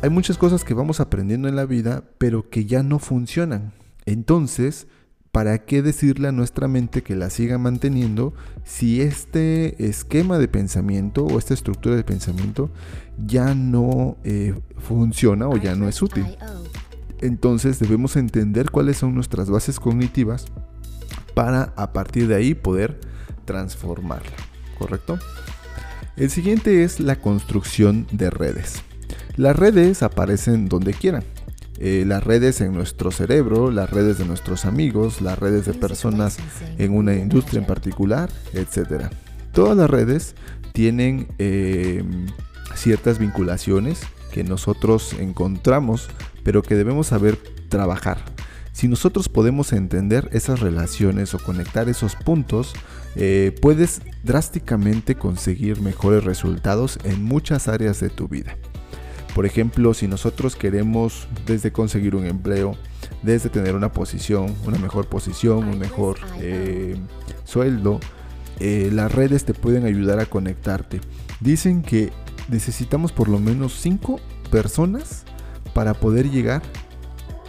Hay 0.00 0.08
muchas 0.08 0.38
cosas 0.38 0.64
que 0.64 0.72
vamos 0.72 1.00
aprendiendo 1.00 1.48
en 1.48 1.56
la 1.56 1.66
vida, 1.66 2.02
pero 2.16 2.48
que 2.48 2.64
ya 2.64 2.82
no 2.82 2.98
funcionan. 2.98 3.74
Entonces, 4.06 4.86
¿para 5.32 5.64
qué 5.64 5.80
decirle 5.80 6.28
a 6.28 6.32
nuestra 6.32 6.68
mente 6.68 7.02
que 7.02 7.16
la 7.16 7.30
siga 7.30 7.56
manteniendo 7.56 8.34
si 8.64 9.00
este 9.00 9.88
esquema 9.88 10.38
de 10.38 10.46
pensamiento 10.46 11.24
o 11.24 11.38
esta 11.38 11.54
estructura 11.54 11.96
de 11.96 12.04
pensamiento 12.04 12.70
ya 13.16 13.54
no 13.54 14.18
eh, 14.24 14.54
funciona 14.76 15.48
o 15.48 15.56
ya 15.56 15.74
no 15.74 15.88
es 15.88 16.02
útil? 16.02 16.26
Entonces 17.22 17.78
debemos 17.78 18.16
entender 18.16 18.70
cuáles 18.70 18.98
son 18.98 19.14
nuestras 19.14 19.48
bases 19.48 19.80
cognitivas 19.80 20.44
para 21.34 21.72
a 21.76 21.92
partir 21.94 22.28
de 22.28 22.34
ahí 22.34 22.54
poder 22.54 23.00
transformarla, 23.46 24.36
¿correcto? 24.78 25.18
El 26.16 26.28
siguiente 26.28 26.84
es 26.84 27.00
la 27.00 27.16
construcción 27.16 28.06
de 28.12 28.28
redes. 28.28 28.82
Las 29.36 29.56
redes 29.56 30.02
aparecen 30.02 30.68
donde 30.68 30.92
quieran. 30.92 31.24
Eh, 31.84 32.04
las 32.06 32.22
redes 32.22 32.60
en 32.60 32.72
nuestro 32.72 33.10
cerebro, 33.10 33.72
las 33.72 33.90
redes 33.90 34.16
de 34.16 34.24
nuestros 34.24 34.66
amigos, 34.66 35.20
las 35.20 35.36
redes 35.36 35.66
de 35.66 35.74
personas 35.74 36.36
en 36.78 36.94
una 36.94 37.16
industria 37.16 37.58
en 37.58 37.66
particular, 37.66 38.30
etc. 38.54 39.06
Todas 39.52 39.76
las 39.76 39.90
redes 39.90 40.36
tienen 40.72 41.26
em, 41.38 42.28
ciertas 42.76 43.18
vinculaciones 43.18 44.02
que 44.30 44.44
nosotros 44.44 45.16
encontramos, 45.18 46.08
pero 46.44 46.62
que 46.62 46.76
debemos 46.76 47.08
saber 47.08 47.36
trabajar. 47.68 48.18
Si 48.70 48.86
nosotros 48.86 49.28
podemos 49.28 49.72
entender 49.72 50.28
esas 50.30 50.60
relaciones 50.60 51.34
o 51.34 51.40
conectar 51.40 51.88
esos 51.88 52.14
puntos, 52.14 52.74
eh, 53.16 53.56
puedes 53.60 54.02
drásticamente 54.22 55.16
conseguir 55.16 55.80
mejores 55.80 56.22
resultados 56.22 57.00
en 57.02 57.24
muchas 57.24 57.66
áreas 57.66 57.98
de 57.98 58.08
tu 58.08 58.28
vida. 58.28 58.56
Por 59.34 59.46
ejemplo, 59.46 59.94
si 59.94 60.08
nosotros 60.08 60.56
queremos 60.56 61.26
desde 61.46 61.72
conseguir 61.72 62.14
un 62.14 62.26
empleo, 62.26 62.76
desde 63.22 63.48
tener 63.48 63.74
una 63.74 63.92
posición, 63.92 64.54
una 64.66 64.78
mejor 64.78 65.06
posición, 65.08 65.68
un 65.68 65.78
mejor 65.78 66.18
eh, 66.38 66.96
sueldo, 67.44 67.98
eh, 68.60 68.90
las 68.92 69.10
redes 69.10 69.44
te 69.44 69.54
pueden 69.54 69.86
ayudar 69.86 70.20
a 70.20 70.26
conectarte. 70.26 71.00
Dicen 71.40 71.82
que 71.82 72.12
necesitamos 72.48 73.10
por 73.12 73.28
lo 73.28 73.38
menos 73.38 73.74
5 73.80 74.20
personas 74.50 75.24
para 75.72 75.94
poder 75.94 76.30
llegar 76.30 76.62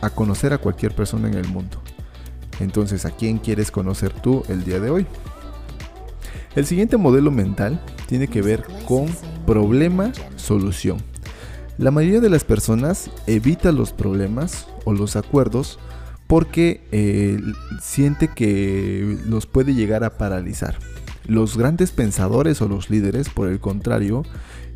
a 0.01 0.09
conocer 0.09 0.53
a 0.53 0.57
cualquier 0.57 0.95
persona 0.95 1.27
en 1.27 1.35
el 1.35 1.47
mundo. 1.47 1.81
Entonces, 2.59 3.05
¿a 3.05 3.11
quién 3.11 3.39
quieres 3.39 3.71
conocer 3.71 4.13
tú 4.13 4.43
el 4.47 4.63
día 4.63 4.79
de 4.79 4.89
hoy? 4.89 5.05
El 6.55 6.65
siguiente 6.65 6.97
modelo 6.97 7.31
mental 7.31 7.81
tiene 8.07 8.27
que 8.27 8.41
ver 8.41 8.63
con 8.87 9.07
problema-solución. 9.45 11.12
La 11.77 11.89
mayoría 11.89 12.19
de 12.19 12.29
las 12.29 12.43
personas 12.43 13.09
evita 13.25 13.71
los 13.71 13.93
problemas 13.93 14.67
o 14.85 14.93
los 14.93 15.15
acuerdos 15.15 15.79
porque 16.27 16.87
eh, 16.91 17.39
siente 17.81 18.27
que 18.27 19.17
los 19.25 19.47
puede 19.47 19.73
llegar 19.73 20.03
a 20.03 20.17
paralizar. 20.17 20.77
Los 21.25 21.57
grandes 21.57 21.91
pensadores 21.91 22.61
o 22.61 22.67
los 22.67 22.89
líderes, 22.89 23.29
por 23.29 23.47
el 23.47 23.59
contrario, 23.59 24.23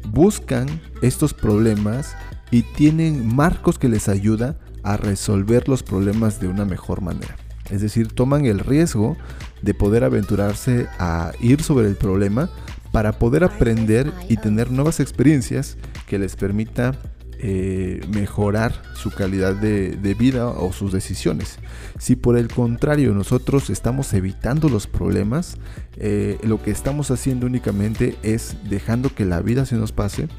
buscan 0.09 0.67
estos 1.01 1.33
problemas 1.33 2.15
y 2.51 2.63
tienen 2.63 3.35
marcos 3.35 3.77
que 3.77 3.89
les 3.89 4.09
ayuda 4.09 4.57
a 4.83 4.97
resolver 4.97 5.67
los 5.67 5.83
problemas 5.83 6.39
de 6.39 6.47
una 6.47 6.65
mejor 6.65 7.01
manera. 7.01 7.35
Es 7.69 7.81
decir, 7.81 8.07
toman 8.07 8.45
el 8.45 8.59
riesgo 8.59 9.17
de 9.61 9.73
poder 9.73 10.03
aventurarse 10.03 10.87
a 10.97 11.31
ir 11.41 11.61
sobre 11.61 11.87
el 11.87 11.95
problema 11.95 12.49
para 12.91 13.19
poder 13.19 13.43
aprender 13.43 14.11
y 14.29 14.37
tener 14.37 14.71
nuevas 14.71 14.99
experiencias 14.99 15.77
que 16.07 16.17
les 16.17 16.35
permita 16.35 16.93
eh, 17.39 18.01
mejorar 18.09 18.73
su 18.95 19.11
calidad 19.11 19.53
de, 19.53 20.15
vida 20.17 20.47
o 20.47 20.73
sus 20.73 20.91
decisiones. 20.91 21.59
Si 21.99 22.15
por 22.15 22.35
el 22.35 22.47
contrario 22.47 23.13
nosotros 23.13 23.69
estamos 23.69 24.11
evitando 24.13 24.69
los 24.69 24.87
problemas, 24.87 25.57
eh, 25.97 26.39
lo 26.41 26.59
que 26.63 26.71
estamos 26.71 27.11
haciendo 27.11 27.45
únicamente 27.45 28.17
es 28.23 28.57
dejando 28.67 29.13
que 29.13 29.25
la 29.25 29.41
vida 29.41 29.67
se 29.67 29.75
nos 29.75 29.91
pase 29.91 30.29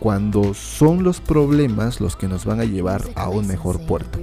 cuando 0.00 0.52
son 0.52 1.04
los 1.04 1.20
problemas 1.20 2.00
los 2.00 2.16
que 2.16 2.26
nos 2.26 2.44
van 2.44 2.58
a 2.58 2.64
llevar 2.64 3.02
a 3.14 3.28
un 3.28 3.46
mejor 3.46 3.80
puerto. 3.86 4.18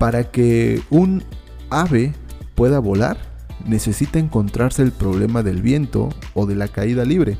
Para 0.00 0.24
que 0.24 0.82
un 0.90 1.22
ave 1.70 2.12
pueda 2.56 2.80
volar, 2.80 3.18
necesita 3.64 4.18
encontrarse 4.18 4.82
el 4.82 4.90
problema 4.90 5.44
del 5.44 5.62
viento 5.62 6.08
o 6.34 6.46
de 6.46 6.56
la 6.56 6.66
caída 6.66 7.04
libre. 7.04 7.38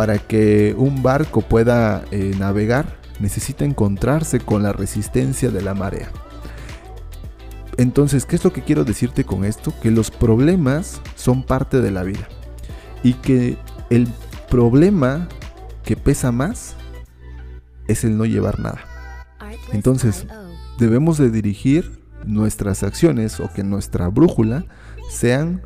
Para 0.00 0.16
que 0.16 0.74
un 0.78 1.02
barco 1.02 1.42
pueda 1.42 2.06
eh, 2.10 2.34
navegar, 2.38 2.96
necesita 3.18 3.66
encontrarse 3.66 4.40
con 4.40 4.62
la 4.62 4.72
resistencia 4.72 5.50
de 5.50 5.60
la 5.60 5.74
marea. 5.74 6.10
Entonces, 7.76 8.24
¿qué 8.24 8.36
es 8.36 8.42
lo 8.42 8.50
que 8.50 8.62
quiero 8.62 8.84
decirte 8.84 9.24
con 9.24 9.44
esto? 9.44 9.74
Que 9.82 9.90
los 9.90 10.10
problemas 10.10 11.02
son 11.16 11.42
parte 11.42 11.82
de 11.82 11.90
la 11.90 12.02
vida. 12.02 12.26
Y 13.02 13.12
que 13.12 13.58
el 13.90 14.08
problema 14.48 15.28
que 15.84 15.96
pesa 15.96 16.32
más 16.32 16.76
es 17.86 18.02
el 18.02 18.16
no 18.16 18.24
llevar 18.24 18.58
nada. 18.58 18.80
Entonces, 19.74 20.26
debemos 20.78 21.18
de 21.18 21.30
dirigir 21.30 22.00
nuestras 22.24 22.84
acciones 22.84 23.38
o 23.38 23.52
que 23.52 23.64
nuestra 23.64 24.08
brújula 24.08 24.64
sean 25.10 25.60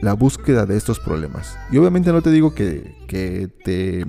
la 0.00 0.12
búsqueda 0.12 0.66
de 0.66 0.76
estos 0.76 1.00
problemas. 1.00 1.56
Y 1.70 1.78
obviamente 1.78 2.12
no 2.12 2.22
te 2.22 2.30
digo 2.30 2.54
que, 2.54 2.94
te 3.64 4.06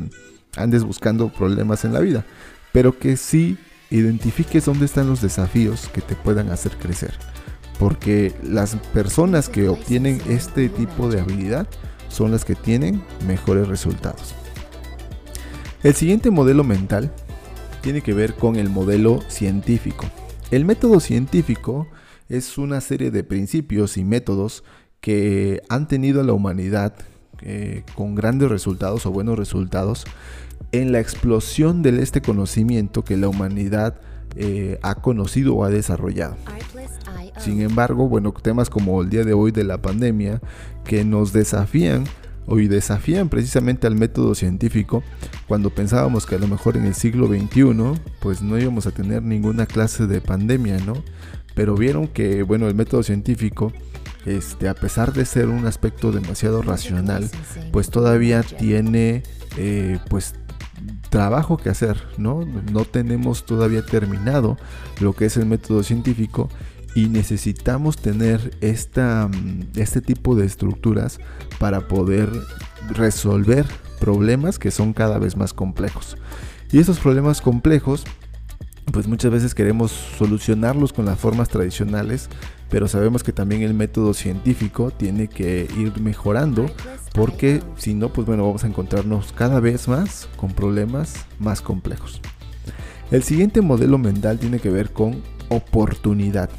andes 0.55 0.83
buscando 0.83 1.29
problemas 1.29 1.85
en 1.85 1.93
la 1.93 1.99
vida, 1.99 2.25
pero 2.71 2.97
que 2.97 3.17
sí 3.17 3.57
identifiques 3.89 4.65
dónde 4.65 4.85
están 4.85 5.07
los 5.07 5.21
desafíos 5.21 5.89
que 5.93 6.01
te 6.01 6.15
puedan 6.15 6.49
hacer 6.49 6.77
crecer. 6.77 7.13
Porque 7.79 8.33
las 8.43 8.75
personas 8.93 9.49
que 9.49 9.69
obtienen 9.69 10.21
este 10.27 10.69
tipo 10.69 11.09
de 11.09 11.21
habilidad 11.21 11.67
son 12.09 12.31
las 12.31 12.43
que 12.43 12.55
tienen 12.55 13.03
mejores 13.25 13.67
resultados. 13.67 14.35
El 15.81 15.93
siguiente 15.93 16.29
modelo 16.29 16.63
mental 16.63 17.11
tiene 17.81 18.01
que 18.01 18.13
ver 18.13 18.33
con 18.33 18.57
el 18.57 18.69
modelo 18.69 19.21
científico. 19.29 20.05
El 20.51 20.65
método 20.65 20.99
científico 20.99 21.87
es 22.27 22.57
una 22.57 22.81
serie 22.81 23.11
de 23.11 23.23
principios 23.23 23.97
y 23.97 24.03
métodos 24.03 24.63
que 25.01 25.61
han 25.69 25.87
tenido 25.87 26.21
a 26.21 26.23
la 26.23 26.33
humanidad 26.33 26.93
eh, 27.41 27.83
con 27.95 28.15
grandes 28.15 28.49
resultados 28.49 29.05
o 29.05 29.11
buenos 29.11 29.37
resultados 29.37 30.05
en 30.71 30.91
la 30.91 30.99
explosión 30.99 31.81
de 31.81 32.01
este 32.01 32.21
conocimiento 32.21 33.03
que 33.03 33.17
la 33.17 33.29
humanidad 33.29 33.99
eh, 34.35 34.77
ha 34.81 34.95
conocido 34.95 35.55
o 35.55 35.63
ha 35.63 35.69
desarrollado. 35.69 36.35
Sin 37.39 37.61
embargo, 37.61 38.09
bueno, 38.09 38.33
temas 38.33 38.69
como 38.69 39.01
el 39.01 39.09
día 39.09 39.23
de 39.23 39.33
hoy 39.33 39.51
de 39.51 39.63
la 39.63 39.81
pandemia 39.81 40.41
que 40.83 41.05
nos 41.05 41.31
desafían 41.31 42.03
hoy 42.49 42.67
desafían 42.67 43.29
precisamente 43.29 43.85
al 43.85 43.95
método 43.95 44.33
científico 44.33 45.03
cuando 45.47 45.69
pensábamos 45.69 46.25
que 46.25 46.33
a 46.33 46.39
lo 46.39 46.47
mejor 46.47 46.77
en 46.77 46.85
el 46.85 46.95
siglo 46.95 47.27
XXI 47.27 48.01
pues 48.19 48.41
no 48.41 48.57
íbamos 48.57 48.87
a 48.87 48.91
tener 48.91 49.21
ninguna 49.21 49.67
clase 49.67 50.07
de 50.07 50.19
pandemia, 50.19 50.79
¿no? 50.79 50.95
Pero 51.53 51.75
vieron 51.75 52.07
que, 52.07 52.41
bueno, 52.41 52.67
el 52.67 52.73
método 52.73 53.03
científico, 53.03 53.71
este, 54.25 54.69
a 54.69 54.73
pesar 54.73 55.13
de 55.13 55.25
ser 55.25 55.47
un 55.47 55.65
aspecto 55.65 56.11
demasiado 56.11 56.61
racional, 56.61 57.29
pues 57.71 57.89
todavía 57.89 58.43
tiene, 58.43 59.23
eh, 59.57 59.99
pues 60.09 60.35
trabajo 61.09 61.57
que 61.57 61.69
hacer, 61.69 62.01
¿no? 62.17 62.45
No 62.71 62.85
tenemos 62.85 63.45
todavía 63.45 63.85
terminado 63.85 64.57
lo 64.99 65.13
que 65.13 65.25
es 65.25 65.37
el 65.37 65.45
método 65.45 65.83
científico 65.83 66.49
y 66.95 67.07
necesitamos 67.07 67.97
tener 67.97 68.57
esta, 68.61 69.27
mm, 69.27 69.71
este 69.75 70.01
tipo 70.01 70.35
de 70.35 70.45
estructuras 70.45 71.19
para 71.59 71.87
poder 71.87 72.29
resolver 72.89 73.65
problemas 73.99 74.59
que 74.59 74.71
son 74.71 74.93
cada 74.93 75.19
vez 75.19 75.35
más 75.35 75.53
complejos. 75.53 76.17
Y 76.71 76.79
esos 76.79 76.99
problemas 76.99 77.41
complejos, 77.41 78.03
pues 78.91 79.07
muchas 79.07 79.31
veces 79.31 79.55
queremos 79.55 79.91
solucionarlos 79.91 80.93
con 80.93 81.05
las 81.05 81.19
formas 81.19 81.49
tradicionales, 81.49 82.29
pero 82.69 82.87
sabemos 82.87 83.23
que 83.23 83.33
también 83.33 83.61
el 83.61 83.73
método 83.73 84.13
científico 84.13 84.91
tiene 84.91 85.27
que 85.27 85.67
ir 85.77 85.99
mejorando 85.99 86.65
porque 87.13 87.61
si 87.77 87.93
no, 87.93 88.09
pues 88.09 88.27
bueno, 88.27 88.45
vamos 88.45 88.63
a 88.63 88.67
encontrarnos 88.67 89.31
cada 89.33 89.59
vez 89.59 89.87
más 89.87 90.27
con 90.35 90.53
problemas 90.53 91.25
más 91.39 91.61
complejos. 91.61 92.21
El 93.11 93.23
siguiente 93.23 93.61
modelo 93.61 93.97
mental 93.97 94.37
tiene 94.37 94.59
que 94.59 94.69
ver 94.69 94.91
con 94.91 95.21
oportunidad. 95.49 96.49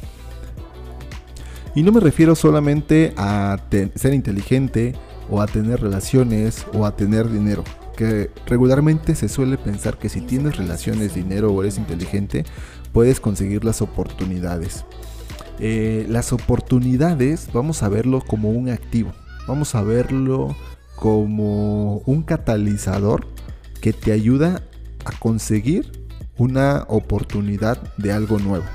Y 1.73 1.83
no 1.83 1.93
me 1.93 2.01
refiero 2.01 2.35
solamente 2.35 3.13
a 3.15 3.57
ser 3.95 4.13
inteligente 4.13 4.93
o 5.29 5.41
a 5.41 5.47
tener 5.47 5.81
relaciones 5.81 6.65
o 6.73 6.85
a 6.85 6.95
tener 6.95 7.31
dinero. 7.31 7.63
Regularmente 8.45 9.15
se 9.15 9.29
suele 9.29 9.57
pensar 9.57 9.97
que 9.97 10.09
si 10.09 10.21
tienes 10.21 10.57
relaciones, 10.57 11.13
dinero 11.15 11.51
o 11.51 11.61
eres 11.61 11.77
inteligente, 11.77 12.45
puedes 12.93 13.19
conseguir 13.19 13.63
las 13.63 13.81
oportunidades. 13.81 14.85
Eh, 15.59 16.05
las 16.09 16.33
oportunidades 16.33 17.49
vamos 17.53 17.83
a 17.83 17.89
verlo 17.89 18.21
como 18.21 18.49
un 18.49 18.69
activo. 18.69 19.11
Vamos 19.47 19.75
a 19.75 19.83
verlo 19.83 20.55
como 20.95 21.97
un 22.05 22.23
catalizador 22.23 23.27
que 23.81 23.93
te 23.93 24.11
ayuda 24.11 24.61
a 25.05 25.11
conseguir 25.19 25.91
una 26.37 26.85
oportunidad 26.87 27.77
de 27.97 28.11
algo 28.11 28.39
nuevo. 28.39 28.65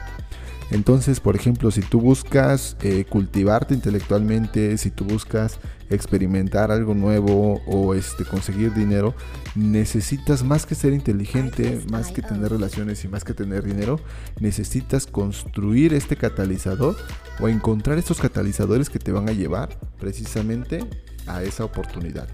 Entonces, 0.70 1.20
por 1.20 1.36
ejemplo, 1.36 1.70
si 1.70 1.80
tú 1.80 2.00
buscas 2.00 2.76
eh, 2.82 3.04
cultivarte 3.08 3.72
intelectualmente, 3.72 4.76
si 4.78 4.90
tú 4.90 5.04
buscas 5.04 5.60
experimentar 5.90 6.72
algo 6.72 6.94
nuevo 6.94 7.60
o 7.66 7.94
este, 7.94 8.24
conseguir 8.24 8.74
dinero, 8.74 9.14
necesitas 9.54 10.42
más 10.42 10.66
que 10.66 10.74
ser 10.74 10.92
inteligente, 10.92 11.80
más 11.90 12.10
que 12.10 12.20
tener 12.20 12.50
relaciones 12.50 13.04
y 13.04 13.08
más 13.08 13.22
que 13.22 13.32
tener 13.32 13.62
dinero, 13.62 14.00
necesitas 14.40 15.06
construir 15.06 15.94
este 15.94 16.16
catalizador 16.16 16.96
o 17.38 17.48
encontrar 17.48 17.98
estos 17.98 18.18
catalizadores 18.18 18.90
que 18.90 18.98
te 18.98 19.12
van 19.12 19.28
a 19.28 19.32
llevar 19.32 19.78
precisamente 20.00 20.80
a 21.28 21.44
esa 21.44 21.64
oportunidad. 21.64 22.28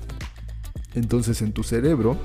Entonces 0.95 1.43
en 1.43 1.53
tu 1.53 1.63
cerebro 1.63 2.17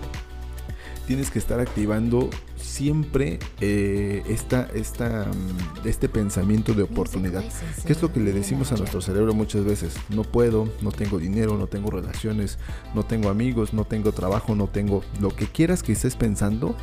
tienes 1.06 1.32
que 1.32 1.40
estar 1.40 1.60
activando 1.60 2.30
siempre 2.58 3.40
eh, 3.62 4.24
esta, 4.28 4.68
mm, 4.68 5.88
este 5.88 6.10
pensamiento 6.10 6.74
de 6.74 6.84
oportunidad. 6.84 7.44
¿Qué 7.86 7.94
es 7.94 8.02
lo 8.02 8.12
que 8.12 8.20
le 8.20 8.34
decimos 8.34 8.72
a 8.72 8.76
nuestro 8.76 9.02
cerebro 9.02 9.34
muchas 9.34 9.64
veces? 9.64 9.96
No 10.10 10.24
puedo, 10.24 10.70
no 10.82 10.92
tengo 10.92 11.20
dinero, 11.20 11.58
no 11.58 11.68
tengo 11.68 11.92
relaciones, 11.92 12.58
no 12.94 13.04
tengo 13.04 13.30
amigos, 13.30 13.74
no 13.74 13.86
tengo 13.86 14.12
trabajo, 14.12 14.56
no 14.56 14.68
tengo... 14.68 15.04
Lo 15.22 15.30
que 15.30 15.46
quieras 15.46 15.84
que 15.84 15.94
estés 15.94 16.16
pensando 16.16 16.76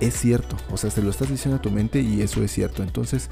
es 0.00 0.14
cierto. 0.14 0.56
O 0.70 0.76
sea, 0.76 0.90
se 0.90 1.02
lo 1.02 1.10
estás 1.10 1.30
diciendo 1.30 1.58
a 1.58 1.62
tu 1.62 1.70
mente 1.70 2.00
y 2.00 2.22
eso 2.22 2.42
es 2.42 2.50
cierto. 2.50 2.82
Entonces, 2.82 3.28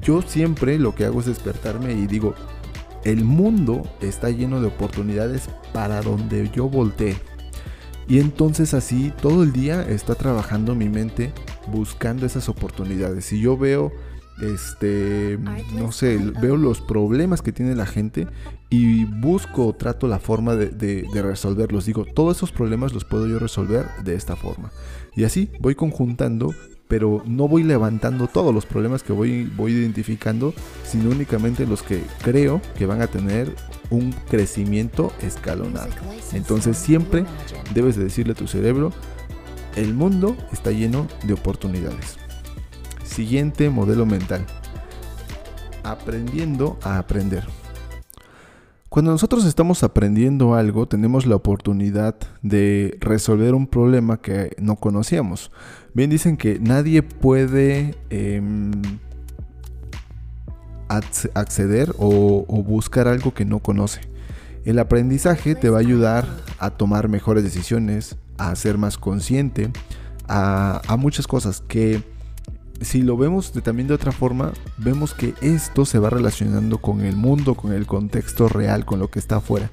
yo 0.00 0.22
siempre 0.22 0.78
lo 0.78 0.94
que 0.94 1.04
hago 1.04 1.20
es 1.20 1.26
despertarme 1.26 1.92
y 1.92 2.06
digo, 2.06 2.34
el 3.04 3.24
mundo 3.24 3.82
está 4.00 4.30
lleno 4.30 4.60
de 4.60 4.68
oportunidades 4.68 5.48
para 5.72 6.02
donde 6.02 6.50
yo 6.50 6.68
voltee. 6.68 7.16
Y 8.08 8.20
entonces 8.20 8.72
así 8.72 9.12
todo 9.20 9.42
el 9.42 9.52
día 9.52 9.82
está 9.82 10.14
trabajando 10.14 10.74
mi 10.74 10.88
mente 10.88 11.32
buscando 11.66 12.24
esas 12.24 12.48
oportunidades. 12.48 13.26
Si 13.26 13.38
yo 13.38 13.58
veo, 13.58 13.92
este, 14.40 15.38
no 15.74 15.92
sé, 15.92 16.16
veo 16.40 16.56
los 16.56 16.80
problemas 16.80 17.42
que 17.42 17.52
tiene 17.52 17.74
la 17.74 17.84
gente 17.84 18.26
y 18.70 19.04
busco, 19.04 19.74
trato 19.74 20.08
la 20.08 20.18
forma 20.18 20.56
de, 20.56 20.68
de, 20.70 21.22
resolverlos. 21.22 21.84
Digo, 21.84 22.06
todos 22.06 22.38
esos 22.38 22.50
problemas 22.50 22.94
los 22.94 23.04
puedo 23.04 23.26
yo 23.26 23.38
resolver 23.38 23.86
de 24.04 24.14
esta 24.14 24.36
forma. 24.36 24.70
Y 25.14 25.24
así 25.24 25.50
voy 25.60 25.74
conjuntando 25.74 26.54
pero 26.88 27.22
no 27.26 27.46
voy 27.46 27.62
levantando 27.62 28.26
todos 28.26 28.54
los 28.54 28.66
problemas 28.66 29.02
que 29.02 29.12
voy, 29.12 29.44
voy 29.44 29.72
identificando, 29.72 30.54
sino 30.84 31.10
únicamente 31.10 31.66
los 31.66 31.82
que 31.82 32.02
creo 32.22 32.60
que 32.76 32.86
van 32.86 33.02
a 33.02 33.06
tener 33.06 33.54
un 33.90 34.12
crecimiento 34.28 35.12
escalonado. 35.20 35.90
Entonces 36.32 36.76
siempre 36.76 37.24
debes 37.74 37.96
de 37.96 38.04
decirle 38.04 38.32
a 38.32 38.36
tu 38.36 38.48
cerebro, 38.48 38.92
el 39.76 39.94
mundo 39.94 40.36
está 40.50 40.70
lleno 40.72 41.06
de 41.24 41.34
oportunidades. 41.34 42.16
Siguiente 43.04 43.70
modelo 43.70 44.06
mental. 44.06 44.44
Aprendiendo 45.84 46.78
a 46.82 46.98
aprender. 46.98 47.44
Cuando 48.88 49.10
nosotros 49.10 49.44
estamos 49.44 49.82
aprendiendo 49.82 50.54
algo, 50.54 50.88
tenemos 50.88 51.26
la 51.26 51.36
oportunidad 51.36 52.16
de 52.40 52.96
resolver 53.00 53.54
un 53.54 53.66
problema 53.66 54.16
que 54.16 54.56
no 54.58 54.76
conocíamos. 54.76 55.50
Bien 55.92 56.08
dicen 56.08 56.38
que 56.38 56.58
nadie 56.58 57.02
puede 57.02 57.96
em, 58.08 58.72
acceder 60.88 61.94
o, 61.98 62.46
buscar 62.66 63.08
algo 63.08 63.34
que 63.34 63.44
no 63.44 63.58
conoce. 63.58 64.00
El 64.64 64.78
aprendizaje 64.78 65.54
te 65.54 65.68
va 65.68 65.78
a 65.78 65.80
ayudar 65.80 66.26
a 66.58 66.70
tomar 66.70 67.08
mejores 67.08 67.44
decisiones, 67.44 68.16
a 68.38 68.54
ser 68.56 68.78
más 68.78 68.96
consciente, 68.96 69.70
a, 70.28 70.80
a 70.88 70.96
muchas 70.96 71.26
cosas 71.26 71.60
que 71.60 72.02
si 72.80 73.02
lo 73.02 73.16
vemos 73.16 73.52
también 73.52 73.88
de 73.88 73.94
otra 73.94 74.12
forma, 74.12 74.52
vemos 74.76 75.14
que 75.14 75.34
esto 75.40 75.84
se 75.84 75.98
va 75.98 76.10
relacionando 76.10 76.78
con 76.78 77.00
el 77.00 77.16
mundo, 77.16 77.54
con 77.54 77.72
el 77.72 77.86
contexto 77.86 78.48
real, 78.48 78.84
con 78.84 78.98
lo 78.98 79.10
que 79.10 79.18
está 79.18 79.36
afuera. 79.36 79.70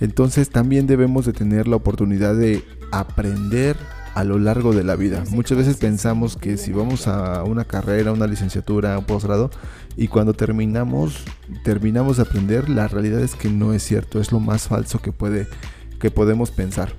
Entonces 0.00 0.50
también 0.50 0.86
debemos 0.86 1.26
de 1.26 1.32
tener 1.32 1.68
la 1.68 1.76
oportunidad 1.76 2.34
de 2.34 2.64
aprender 2.92 3.76
a 4.14 4.24
lo 4.24 4.38
largo 4.38 4.72
de 4.72 4.82
la 4.82 4.96
vida. 4.96 5.24
Muchas 5.30 5.58
veces 5.58 5.76
pensamos 5.76 6.36
que 6.36 6.56
si 6.56 6.72
vamos 6.72 7.06
a 7.06 7.44
una 7.44 7.64
carrera, 7.64 8.12
una 8.12 8.26
licenciatura, 8.26 8.98
un 8.98 9.04
posgrado, 9.04 9.50
y 9.96 10.08
cuando 10.08 10.34
terminamos, 10.34 11.24
terminamos 11.64 12.16
de 12.16 12.22
aprender, 12.22 12.68
la 12.68 12.88
realidad 12.88 13.20
es 13.20 13.34
que 13.34 13.48
no 13.48 13.74
es 13.74 13.82
cierto, 13.82 14.20
es 14.20 14.32
lo 14.32 14.40
más 14.40 14.68
falso 14.68 15.00
que, 15.00 15.12
puede, 15.12 15.46
que 16.00 16.10
podemos 16.10 16.50
pensar. 16.50 16.92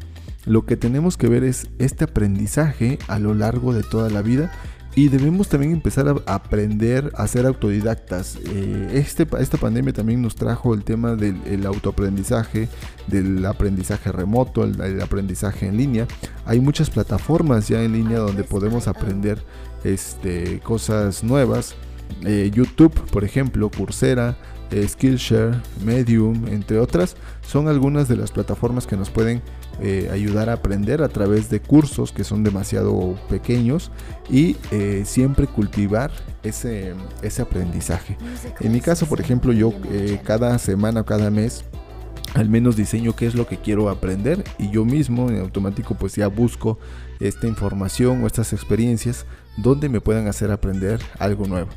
Lo 0.45 0.65
que 0.65 0.77
tenemos 0.77 1.17
que 1.17 1.27
ver 1.27 1.43
es 1.43 1.67
este 1.79 2.05
aprendizaje 2.05 2.99
a 3.07 3.19
lo 3.19 3.33
largo 3.33 3.73
de 3.73 3.83
toda 3.83 4.09
la 4.09 4.21
vida 4.21 4.51
y 4.99 5.07
debemos 5.07 5.47
también 5.47 5.71
empezar 5.71 6.09
a 6.09 6.33
aprender 6.33 7.09
a 7.15 7.25
ser 7.25 7.45
autodidactas. 7.45 8.35
Eh, 8.35 8.89
este, 8.95 9.25
esta 9.39 9.57
pandemia 9.57 9.93
también 9.93 10.21
nos 10.21 10.35
trajo 10.35 10.73
el 10.73 10.83
tema 10.83 11.15
del 11.15 11.65
autoaprendizaje, 11.65 12.67
del 13.07 13.45
aprendizaje 13.45 14.11
remoto, 14.11 14.65
el, 14.65 15.01
aprendizaje 15.01 15.67
en 15.67 15.77
línea. 15.77 16.05
Hay 16.45 16.59
muchas 16.59 16.89
plataformas 16.89 17.69
ya 17.69 17.81
en 17.81 17.93
línea 17.93 18.19
donde 18.19 18.43
podemos 18.43 18.89
aprender 18.89 19.41
este, 19.85 20.59
cosas 20.59 21.23
nuevas. 21.23 21.75
Eh, 22.25 22.51
YouTube, 22.53 22.93
por 23.09 23.23
ejemplo, 23.23 23.71
Coursera, 23.71 24.35
eh, 24.69 24.85
Skillshare, 24.85 25.61
Medium, 25.81 26.45
entre 26.49 26.77
otras, 26.77 27.15
son 27.47 27.69
algunas 27.69 28.09
de 28.09 28.17
las 28.17 28.33
plataformas 28.33 28.85
que 28.85 28.97
nos 28.97 29.09
pueden 29.09 29.41
eh, 29.81 30.09
ayudar 30.11 30.49
a 30.49 30.53
aprender 30.53 31.01
a 31.01 31.09
través 31.09 31.49
de 31.49 31.61
cursos 31.61 32.11
que 32.11 32.23
son 32.23 32.43
demasiado 32.43 33.15
pequeños 33.29 33.91
y 34.29 34.57
eh, 34.71 35.03
siempre 35.05 35.47
cultivar 35.47 36.11
ese, 36.43 36.93
ese 37.21 37.41
aprendizaje. 37.41 38.17
En 38.59 38.71
mi 38.71 38.81
caso, 38.81 39.05
por 39.05 39.21
ejemplo, 39.21 39.53
yo 39.53 39.73
eh, 39.91 40.19
cada 40.23 40.57
semana 40.59 41.01
o 41.01 41.05
cada 41.05 41.29
mes 41.31 41.63
al 42.35 42.49
menos 42.49 42.75
diseño 42.75 43.15
qué 43.15 43.25
es 43.25 43.35
lo 43.35 43.47
que 43.47 43.57
quiero 43.57 43.89
aprender 43.89 44.43
y 44.57 44.69
yo 44.69 44.85
mismo 44.85 45.29
en 45.29 45.39
automático 45.39 45.95
pues 45.95 46.15
ya 46.15 46.27
busco 46.27 46.77
esta 47.19 47.47
información 47.47 48.23
o 48.23 48.27
estas 48.27 48.53
experiencias 48.53 49.25
donde 49.57 49.89
me 49.89 49.99
puedan 49.99 50.27
hacer 50.27 50.51
aprender 50.51 50.99
algo 51.17 51.47
nuevo. 51.47 51.69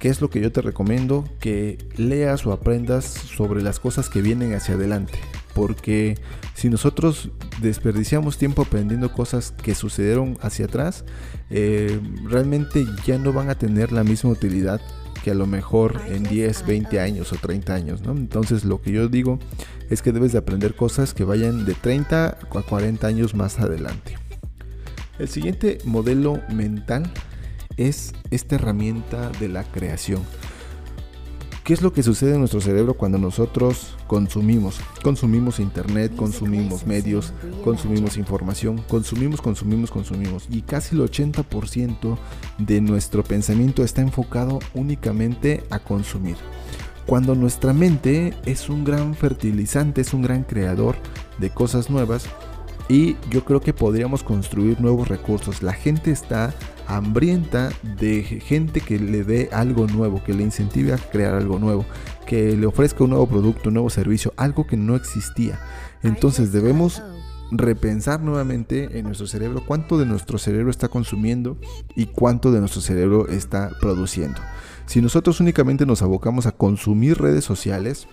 ¿Qué 0.00 0.08
es 0.08 0.20
lo 0.20 0.30
que 0.30 0.40
yo 0.40 0.50
te 0.50 0.62
recomiendo? 0.62 1.24
Que 1.40 1.78
leas 1.96 2.46
o 2.46 2.52
aprendas 2.52 3.04
sobre 3.04 3.62
las 3.62 3.78
cosas 3.78 4.08
que 4.08 4.22
vienen 4.22 4.54
hacia 4.54 4.74
adelante. 4.74 5.18
Porque 5.58 6.16
si 6.54 6.70
nosotros 6.70 7.30
desperdiciamos 7.60 8.38
tiempo 8.38 8.62
aprendiendo 8.62 9.12
cosas 9.12 9.50
que 9.50 9.74
sucedieron 9.74 10.38
hacia 10.40 10.66
atrás, 10.66 11.04
eh, 11.50 11.98
realmente 12.22 12.86
ya 13.04 13.18
no 13.18 13.32
van 13.32 13.50
a 13.50 13.56
tener 13.58 13.90
la 13.90 14.04
misma 14.04 14.30
utilidad 14.30 14.80
que 15.24 15.32
a 15.32 15.34
lo 15.34 15.48
mejor 15.48 16.00
en 16.06 16.22
10, 16.22 16.64
20 16.64 17.00
años 17.00 17.32
o 17.32 17.36
30 17.36 17.74
años. 17.74 18.02
¿no? 18.02 18.12
Entonces 18.12 18.64
lo 18.64 18.80
que 18.80 18.92
yo 18.92 19.08
digo 19.08 19.40
es 19.90 20.00
que 20.00 20.12
debes 20.12 20.30
de 20.30 20.38
aprender 20.38 20.76
cosas 20.76 21.12
que 21.12 21.24
vayan 21.24 21.64
de 21.64 21.74
30 21.74 22.28
a 22.28 22.62
40 22.62 23.04
años 23.04 23.34
más 23.34 23.58
adelante. 23.58 24.16
El 25.18 25.28
siguiente 25.28 25.78
modelo 25.84 26.40
mental 26.54 27.12
es 27.76 28.12
esta 28.30 28.54
herramienta 28.54 29.32
de 29.40 29.48
la 29.48 29.64
creación. 29.64 30.22
¿Qué 31.68 31.74
es 31.74 31.82
lo 31.82 31.92
que 31.92 32.02
sucede 32.02 32.32
en 32.32 32.38
nuestro 32.38 32.62
cerebro 32.62 32.94
cuando 32.94 33.18
nosotros 33.18 33.94
consumimos? 34.06 34.80
Consumimos 35.02 35.60
internet, 35.60 36.16
consumimos 36.16 36.86
medios, 36.86 37.34
consumimos 37.62 38.16
información, 38.16 38.82
consumimos, 38.88 39.42
consumimos, 39.42 39.90
consumimos. 39.90 40.46
Y 40.50 40.62
casi 40.62 40.96
el 40.96 41.02
80% 41.02 42.16
de 42.56 42.80
nuestro 42.80 43.22
pensamiento 43.22 43.84
está 43.84 44.00
enfocado 44.00 44.60
únicamente 44.72 45.62
a 45.68 45.78
consumir. 45.78 46.36
Cuando 47.04 47.34
nuestra 47.34 47.74
mente 47.74 48.32
es 48.46 48.70
un 48.70 48.82
gran 48.82 49.14
fertilizante, 49.14 50.00
es 50.00 50.14
un 50.14 50.22
gran 50.22 50.44
creador 50.44 50.96
de 51.36 51.50
cosas 51.50 51.90
nuevas, 51.90 52.24
y 52.88 53.18
yo 53.28 53.44
creo 53.44 53.60
que 53.60 53.74
podríamos 53.74 54.22
construir 54.22 54.80
nuevos 54.80 55.08
recursos. 55.08 55.62
La 55.62 55.74
gente 55.74 56.12
está 56.12 56.54
hambrienta 56.88 57.70
de 57.82 58.22
gente 58.22 58.80
que 58.80 58.98
le 58.98 59.22
dé 59.22 59.50
algo 59.52 59.86
nuevo, 59.86 60.24
que 60.24 60.32
le 60.32 60.42
incentive 60.42 60.94
a 60.94 60.96
crear 60.98 61.34
algo 61.34 61.58
nuevo, 61.58 61.84
que 62.26 62.56
le 62.56 62.66
ofrezca 62.66 63.04
un 63.04 63.10
nuevo 63.10 63.26
producto, 63.26 63.68
un 63.68 63.74
nuevo 63.74 63.90
servicio, 63.90 64.32
algo 64.36 64.66
que 64.66 64.76
no 64.76 64.96
existía. 64.96 65.60
Entonces 66.02 66.50
debemos 66.50 67.02
repensar 67.50 68.20
nuevamente 68.20 68.98
en 68.98 69.06
nuestro 69.06 69.26
cerebro 69.26 69.62
cuánto 69.64 69.98
de 69.98 70.06
nuestro 70.06 70.38
cerebro 70.38 70.70
está 70.70 70.88
consumiendo 70.88 71.58
y 71.94 72.06
cuánto 72.06 72.52
de 72.52 72.60
nuestro 72.60 72.80
cerebro 72.80 73.28
está 73.28 73.70
produciendo. 73.80 74.40
Si 74.86 75.02
nosotros 75.02 75.40
únicamente 75.40 75.84
nos 75.84 76.00
abocamos 76.00 76.46
a 76.46 76.52
consumir 76.52 77.18
redes 77.18 77.44
sociales, 77.44 78.08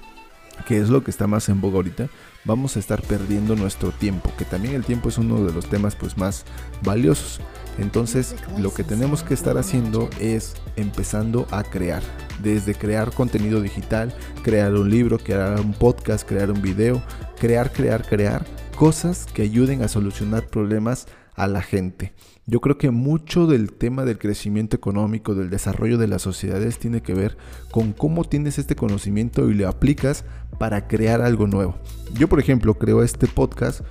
que 0.67 0.79
es 0.79 0.89
lo 0.89 1.03
que 1.03 1.11
está 1.11 1.27
más 1.27 1.47
en 1.47 1.61
boga 1.61 1.77
ahorita, 1.77 2.09
vamos 2.43 2.75
a 2.75 2.79
estar 2.79 3.01
perdiendo 3.01 3.55
nuestro 3.55 3.91
tiempo, 3.91 4.31
que 4.37 4.45
también 4.45 4.75
el 4.75 4.83
tiempo 4.83 5.09
es 5.09 5.17
uno 5.17 5.43
de 5.45 5.53
los 5.53 5.65
temas 5.67 5.95
pues 5.95 6.17
más 6.17 6.45
valiosos. 6.83 7.39
Entonces, 7.77 8.35
lo 8.57 8.73
que 8.73 8.83
tenemos 8.83 9.23
que 9.23 9.33
estar 9.33 9.57
haciendo 9.57 10.09
es 10.19 10.53
empezando 10.75 11.47
a 11.51 11.63
crear. 11.63 12.03
desde 12.43 12.75
crear 12.75 13.11
contenido 13.11 13.61
digital, 13.61 14.13
crear 14.43 14.73
un 14.73 14.89
libro, 14.89 15.17
crear 15.17 15.59
un 15.61 15.73
podcast, 15.73 16.27
crear 16.27 16.51
un 16.51 16.61
video, 16.61 17.01
crear, 17.39 17.71
crear, 17.71 18.05
crear 18.05 18.45
cosas 18.75 19.25
que 19.33 19.43
ayuden 19.43 19.81
a 19.81 19.87
solucionar 19.87 20.47
problemas 20.47 21.07
a 21.35 21.47
la 21.47 21.61
gente. 21.61 22.13
Yo 22.45 22.61
creo 22.61 22.77
que 22.77 22.91
mucho 22.91 23.47
del 23.47 23.73
tema 23.73 24.05
del 24.05 24.17
crecimiento 24.17 24.75
económico, 24.75 25.33
del 25.33 25.49
desarrollo 25.49 25.97
de 25.97 26.07
las 26.07 26.21
sociedades, 26.21 26.77
tiene 26.77 27.01
que 27.01 27.13
ver 27.13 27.37
con 27.71 27.91
cómo 27.93 28.23
tienes 28.23 28.59
este 28.59 28.75
conocimiento 28.75 29.49
y 29.49 29.53
lo 29.53 29.67
aplicas 29.67 30.25
para 30.59 30.87
crear 30.87 31.21
algo 31.21 31.47
nuevo. 31.47 31.77
Yo, 32.13 32.29
por 32.29 32.39
ejemplo, 32.39 32.75
creo 32.75 33.03
este 33.03 33.27
podcast 33.27 33.81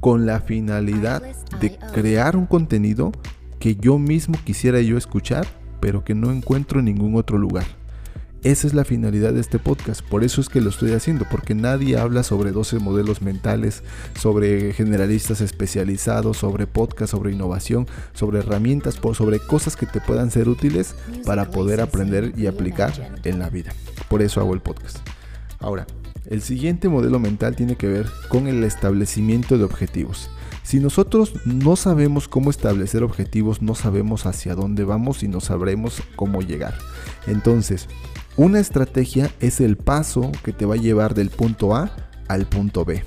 con 0.00 0.26
la 0.26 0.40
finalidad 0.40 1.22
de 1.60 1.76
crear 1.92 2.36
un 2.36 2.46
contenido 2.46 3.12
que 3.58 3.76
yo 3.76 3.98
mismo 3.98 4.38
quisiera 4.44 4.80
yo 4.80 4.96
escuchar, 4.96 5.46
pero 5.80 6.04
que 6.04 6.14
no 6.14 6.30
encuentro 6.30 6.78
en 6.78 6.86
ningún 6.86 7.16
otro 7.16 7.38
lugar. 7.38 7.66
Esa 8.44 8.68
es 8.68 8.74
la 8.74 8.84
finalidad 8.84 9.32
de 9.32 9.40
este 9.40 9.58
podcast, 9.58 10.00
por 10.00 10.22
eso 10.22 10.40
es 10.40 10.48
que 10.48 10.60
lo 10.60 10.70
estoy 10.70 10.92
haciendo, 10.92 11.26
porque 11.28 11.56
nadie 11.56 11.98
habla 11.98 12.22
sobre 12.22 12.52
12 12.52 12.78
modelos 12.78 13.20
mentales, 13.20 13.82
sobre 14.16 14.72
generalistas 14.72 15.40
especializados, 15.40 16.36
sobre 16.36 16.68
podcast, 16.68 17.10
sobre 17.10 17.32
innovación, 17.32 17.88
sobre 18.12 18.38
herramientas, 18.38 19.00
sobre 19.12 19.40
cosas 19.40 19.74
que 19.74 19.86
te 19.86 20.00
puedan 20.00 20.30
ser 20.30 20.48
útiles 20.48 20.94
para 21.26 21.50
poder 21.50 21.80
aprender 21.80 22.32
y 22.36 22.46
aplicar 22.46 23.18
en 23.24 23.40
la 23.40 23.50
vida. 23.50 23.72
Por 24.08 24.22
eso 24.22 24.40
hago 24.40 24.54
el 24.54 24.60
podcast. 24.60 24.98
Ahora, 25.58 25.86
el 26.26 26.42
siguiente 26.42 26.88
modelo 26.88 27.18
mental 27.18 27.56
tiene 27.56 27.76
que 27.76 27.88
ver 27.88 28.06
con 28.28 28.46
el 28.46 28.62
establecimiento 28.64 29.56
de 29.58 29.64
objetivos. 29.64 30.30
Si 30.62 30.80
nosotros 30.80 31.32
no 31.46 31.76
sabemos 31.76 32.28
cómo 32.28 32.50
establecer 32.50 33.02
objetivos, 33.02 33.62
no 33.62 33.74
sabemos 33.74 34.26
hacia 34.26 34.54
dónde 34.54 34.84
vamos 34.84 35.22
y 35.22 35.28
no 35.28 35.40
sabremos 35.40 36.02
cómo 36.16 36.42
llegar. 36.42 36.74
Entonces, 37.26 37.88
una 38.36 38.60
estrategia 38.60 39.30
es 39.40 39.60
el 39.60 39.76
paso 39.76 40.30
que 40.44 40.52
te 40.52 40.66
va 40.66 40.74
a 40.74 40.78
llevar 40.78 41.14
del 41.14 41.30
punto 41.30 41.74
A 41.74 41.90
al 42.28 42.46
punto 42.46 42.84
B. 42.84 43.02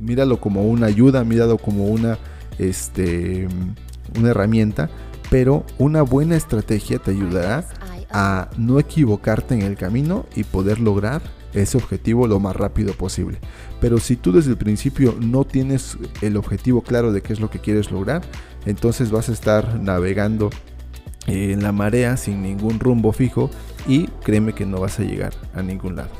Míralo 0.00 0.40
como 0.40 0.62
una 0.62 0.86
ayuda, 0.86 1.24
míralo 1.24 1.58
como 1.58 1.86
una, 1.86 2.18
este, 2.58 3.48
una 4.16 4.30
herramienta, 4.30 4.88
pero 5.28 5.64
una 5.78 6.02
buena 6.02 6.36
estrategia 6.36 6.98
te 6.98 7.10
ayudará 7.10 7.66
a 8.10 8.48
no 8.56 8.78
equivocarte 8.78 9.54
en 9.54 9.62
el 9.62 9.76
camino 9.76 10.24
y 10.36 10.44
poder 10.44 10.78
lograr 10.78 11.22
ese 11.62 11.76
objetivo 11.76 12.26
lo 12.26 12.40
más 12.40 12.56
rápido 12.56 12.92
posible. 12.94 13.38
Pero 13.80 13.98
si 13.98 14.16
tú 14.16 14.32
desde 14.32 14.50
el 14.50 14.56
principio 14.56 15.16
no 15.20 15.44
tienes 15.44 15.96
el 16.22 16.36
objetivo 16.36 16.82
claro 16.82 17.12
de 17.12 17.22
qué 17.22 17.32
es 17.32 17.40
lo 17.40 17.50
que 17.50 17.58
quieres 17.58 17.90
lograr, 17.90 18.22
entonces 18.64 19.10
vas 19.10 19.28
a 19.28 19.32
estar 19.32 19.80
navegando 19.80 20.50
en 21.26 21.62
la 21.62 21.72
marea 21.72 22.16
sin 22.16 22.42
ningún 22.42 22.78
rumbo 22.78 23.12
fijo 23.12 23.50
y 23.86 24.06
créeme 24.22 24.52
que 24.52 24.66
no 24.66 24.80
vas 24.80 25.00
a 25.00 25.04
llegar 25.04 25.32
a 25.54 25.62
ningún 25.62 25.96
lado. 25.96 26.10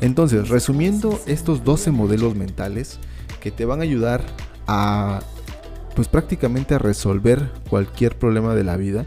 Entonces, 0.00 0.48
resumiendo 0.48 1.20
estos 1.26 1.64
12 1.64 1.92
modelos 1.92 2.34
mentales 2.34 2.98
que 3.40 3.50
te 3.50 3.64
van 3.64 3.80
a 3.80 3.84
ayudar 3.84 4.22
a 4.66 5.20
pues 5.94 6.08
prácticamente 6.08 6.74
a 6.74 6.78
resolver 6.78 7.50
cualquier 7.68 8.18
problema 8.18 8.54
de 8.54 8.64
la 8.64 8.76
vida, 8.76 9.04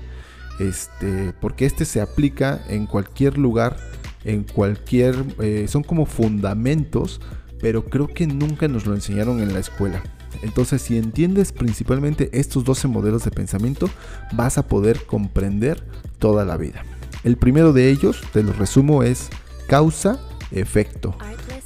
este, 0.59 1.33
porque 1.41 1.65
este 1.65 1.83
se 1.83 1.99
aplica 1.99 2.61
en 2.69 2.85
cualquier 2.85 3.37
lugar, 3.37 3.77
en 4.25 4.43
cualquier, 4.43 5.15
eh, 5.39 5.67
son 5.69 5.83
como 5.83 6.05
fundamentos, 6.05 7.21
pero 7.61 7.85
creo 7.85 8.07
que 8.07 8.27
nunca 8.27 8.67
nos 8.67 8.85
lo 8.85 8.93
enseñaron 8.93 9.41
en 9.41 9.53
la 9.53 9.59
escuela. 9.59 10.03
Entonces, 10.41 10.81
si 10.81 10.97
entiendes 10.97 11.51
principalmente 11.51 12.29
estos 12.33 12.65
12 12.65 12.87
modelos 12.87 13.23
de 13.23 13.31
pensamiento, 13.31 13.89
vas 14.33 14.57
a 14.57 14.67
poder 14.67 15.05
comprender 15.05 15.83
toda 16.19 16.43
la 16.43 16.57
vida. 16.57 16.83
El 17.23 17.37
primero 17.37 17.71
de 17.71 17.89
ellos, 17.89 18.21
te 18.33 18.43
lo 18.43 18.51
resumo, 18.53 19.03
es 19.03 19.29
causa-efecto. 19.67 21.15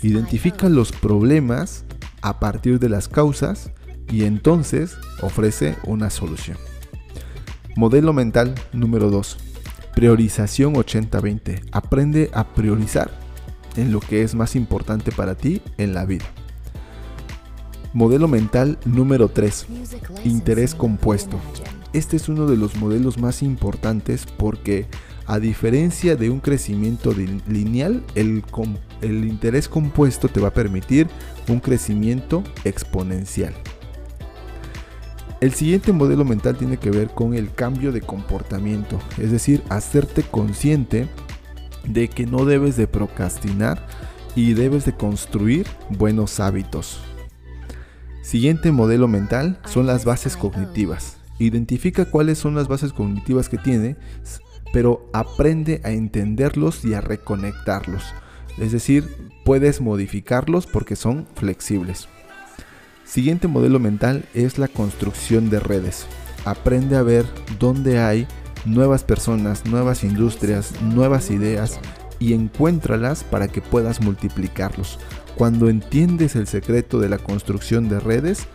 Identifica 0.02 0.70
los 0.70 0.92
problemas 0.92 1.84
a 2.22 2.40
partir 2.40 2.80
de 2.80 2.90
las 2.90 3.08
causas 3.08 3.72
y 4.12 4.24
entonces 4.24 4.98
ofrece 5.22 5.76
una 5.84 6.10
solución. 6.10 6.58
Modelo 7.76 8.14
mental 8.14 8.56
número 8.74 9.10
2. 9.10 9.49
Priorización 10.00 10.76
80-20. 10.76 11.60
Aprende 11.74 12.30
a 12.32 12.46
priorizar 12.46 13.12
en 13.76 13.92
lo 13.92 14.00
que 14.00 14.24
es 14.24 14.34
más 14.34 14.56
importante 14.56 15.12
para 15.12 15.36
ti 15.36 15.62
en 15.78 15.94
la 15.94 16.06
vida. 16.06 16.24
Modelo 17.92 18.30
mental 18.30 18.80
número 18.86 19.28
3. 19.28 19.68
Interés 20.24 20.74
compuesto. 20.74 21.38
Este 21.92 22.16
es 22.16 22.30
uno 22.30 22.46
de 22.46 22.56
los 22.56 22.78
modelos 22.78 23.18
más 23.18 23.44
importantes 23.44 24.26
porque 24.26 24.86
a 25.26 25.38
diferencia 25.38 26.16
de 26.16 26.30
un 26.30 26.40
crecimiento 26.40 27.12
lineal, 27.12 28.02
el, 28.16 28.46
el 29.02 29.26
interés 29.26 29.68
compuesto 29.68 30.30
te 30.30 30.40
va 30.40 30.48
a 30.48 30.54
permitir 30.54 31.10
un 31.50 31.60
crecimiento 31.60 32.42
exponencial. 32.64 33.54
El 35.42 35.54
siguiente 35.54 35.94
modelo 35.94 36.26
mental 36.26 36.58
tiene 36.58 36.78
que 36.78 36.92
ver 36.92 37.12
con 37.12 37.34
el 37.34 37.54
cambio 37.54 37.94
de 37.94 38.02
comportamiento, 38.02 39.00
es 39.18 39.32
decir, 39.32 39.64
hacerte 39.70 40.24
consciente 40.24 41.08
de 41.86 42.10
que 42.10 42.26
no 42.26 42.44
debes 42.44 42.76
de 42.76 42.88
procrastinar 42.88 43.88
y 44.36 44.54
debes 44.54 44.84
de 44.84 44.94
construir 44.94 45.66
buenos 45.90 46.42
hábitos. 46.42 47.00
Siguiente 48.22 48.74
modelo 48.74 49.08
mental 49.08 49.60
son 49.66 49.88
las 49.88 50.04
bases 50.04 50.36
cognitivas. 50.36 51.18
Identifica 51.40 52.04
cuáles 52.04 52.38
son 52.38 52.54
las 52.54 52.68
bases 52.68 52.92
cognitivas 52.92 53.48
que 53.48 53.58
tiene, 53.58 53.96
pero 54.74 55.10
aprende 55.14 55.80
a 55.86 55.92
entenderlos 55.92 56.84
y 56.84 56.96
a 56.96 57.02
reconectarlos. 57.02 58.04
Es 58.58 58.74
decir, 58.74 59.32
puedes 59.46 59.80
modificarlos 59.80 60.68
porque 60.68 60.98
son 60.98 61.28
flexibles. 61.36 62.10
Siguiente 63.10 63.48
modelo 63.48 63.80
mental 63.80 64.26
es 64.36 64.60
la 64.60 64.68
construcción 64.68 65.50
de 65.50 65.60
redes. 65.60 66.06
Aprende 66.46 66.96
a 66.96 67.02
ver 67.02 67.26
dónde 67.58 67.98
hay 67.98 68.28
nuevas 68.66 69.04
personas, 69.04 69.66
nuevas 69.66 70.04
industrias, 70.04 70.80
nuevas 70.84 71.32
ideas 71.32 71.80
y 72.20 72.34
encuéntralas 72.34 73.24
para 73.24 73.48
que 73.48 73.62
puedas 73.62 74.00
multiplicarlos. 74.00 75.00
Cuando 75.36 75.70
entiendes 75.70 76.36
el 76.36 76.46
secreto 76.46 77.00
de 77.00 77.10
la 77.10 77.18
construcción 77.18 77.90
de 77.90 78.00
redes, 78.00 78.46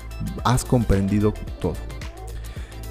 has 0.44 0.64
comprendido 0.64 1.34
todo. 1.60 1.74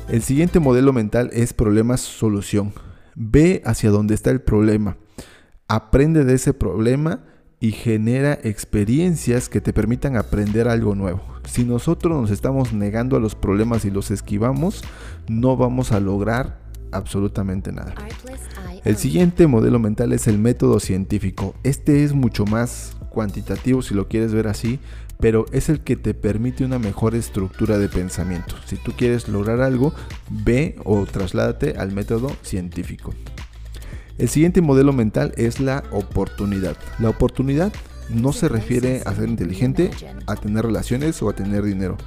El 0.09 0.21
siguiente 0.21 0.59
modelo 0.59 0.91
mental 0.91 1.29
es 1.31 1.53
problemas-solución. 1.53 2.73
Ve 3.15 3.61
hacia 3.63 3.89
dónde 3.89 4.15
está 4.15 4.31
el 4.31 4.41
problema. 4.41 4.97
Aprende 5.69 6.25
de 6.25 6.33
ese 6.33 6.53
problema 6.53 7.23
y 7.61 7.71
genera 7.71 8.33
experiencias 8.43 9.47
que 9.47 9.61
te 9.61 9.71
permitan 9.71 10.17
aprender 10.17 10.67
algo 10.67 10.93
nuevo. 10.93 11.32
Si 11.45 11.63
nosotros 11.65 12.19
nos 12.19 12.31
estamos 12.31 12.73
negando 12.73 13.15
a 13.15 13.19
los 13.19 13.35
problemas 13.35 13.85
y 13.85 13.91
los 13.91 14.11
esquivamos, 14.11 14.83
no 15.27 15.55
vamos 15.57 15.91
a 15.91 15.99
lograr 15.99 16.59
absolutamente 16.91 17.71
nada. 17.71 17.93
El 18.83 18.97
siguiente 18.97 19.47
modelo 19.47 19.79
mental 19.79 20.13
es 20.13 20.27
el 20.27 20.37
método 20.37 20.79
científico. 20.79 21.55
Este 21.63 22.03
es 22.03 22.13
mucho 22.13 22.45
más 22.45 22.95
cuantitativo 23.09 23.81
si 23.81 23.93
lo 23.93 24.07
quieres 24.07 24.33
ver 24.33 24.47
así, 24.47 24.79
pero 25.19 25.45
es 25.51 25.69
el 25.69 25.81
que 25.81 25.95
te 25.95 26.13
permite 26.13 26.65
una 26.65 26.79
mejor 26.79 27.15
estructura 27.15 27.77
de 27.77 27.87
pensamiento. 27.87 28.55
Si 28.65 28.75
tú 28.75 28.91
quieres 28.97 29.27
lograr 29.27 29.61
algo, 29.61 29.93
ve 30.29 30.75
o 30.83 31.05
trasládate 31.05 31.75
al 31.77 31.91
método 31.91 32.31
científico. 32.41 33.13
El 34.17 34.29
siguiente 34.29 34.61
modelo 34.61 34.93
mental 34.93 35.33
es 35.37 35.59
la 35.59 35.83
oportunidad. 35.91 36.77
La 36.99 37.09
oportunidad 37.09 37.73
no 38.13 38.33
se 38.33 38.49
refiere 38.49 39.01
a 39.05 39.13
ser 39.13 39.29
inteligente, 39.29 39.91
a 40.27 40.35
tener 40.35 40.65
relaciones 40.65 41.21
o 41.21 41.29
a 41.29 41.33
tener 41.33 41.63
dinero. 41.63 41.97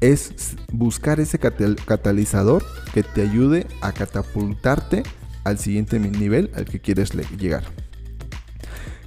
Es 0.00 0.56
buscar 0.72 1.20
ese 1.20 1.38
catalizador 1.38 2.64
que 2.92 3.02
te 3.02 3.22
ayude 3.22 3.66
a 3.80 3.92
catapultarte 3.92 5.04
al 5.44 5.58
siguiente 5.58 5.98
nivel 5.98 6.50
al 6.54 6.64
que 6.64 6.80
quieres 6.80 7.12
llegar. 7.38 7.64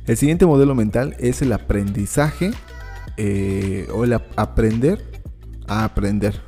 El 0.08 0.18
siguiente 0.18 0.46
modelo 0.46 0.76
mental 0.76 1.16
es 1.20 1.42
el 1.42 1.52
aprendizaje 1.52 2.52
eh, 3.18 3.88
o 3.94 4.04
el 4.04 4.14
aprender 4.14 5.04
a 5.68 5.84
aprender. 5.84 6.42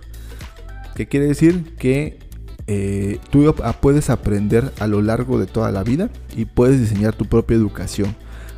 ¿Qué 0.96 1.08
quiere 1.08 1.28
decir? 1.28 1.76
Que 1.76 2.20
eh, 2.68 3.20
tú 3.32 3.56
puedes 3.82 4.10
aprender 4.10 4.74
a 4.80 4.88
lo 4.88 5.02
largo 5.02 5.40
de 5.40 5.48
toda 5.48 5.72
la 5.72 5.84
vida 5.84 6.10
y 6.36 6.46
puedes 6.46 6.80
diseñar 6.80 7.16
tu 7.16 7.26
propia 7.26 7.56
educación. 7.56 8.16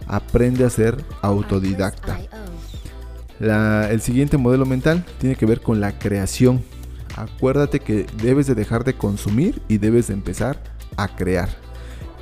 Aprende 0.10 0.66
a 0.66 0.70
ser 0.70 1.02
autodidacta. 1.22 2.20
el 3.40 4.02
siguiente 4.02 4.38
modelo 4.38 4.66
mental 4.66 5.06
tiene 5.20 5.38
que 5.38 5.46
ver 5.46 5.62
con 5.62 5.80
la 5.80 5.98
creación. 5.98 6.62
Acuérdate 7.16 7.80
que 7.80 8.06
debes 8.22 8.48
de 8.48 8.56
dejar 8.56 8.84
de 8.84 8.96
consumir 8.96 9.62
y 9.70 9.78
debes 9.78 10.08
de 10.08 10.16
empezar 10.16 10.62
a 10.98 11.08
crear. 11.16 11.50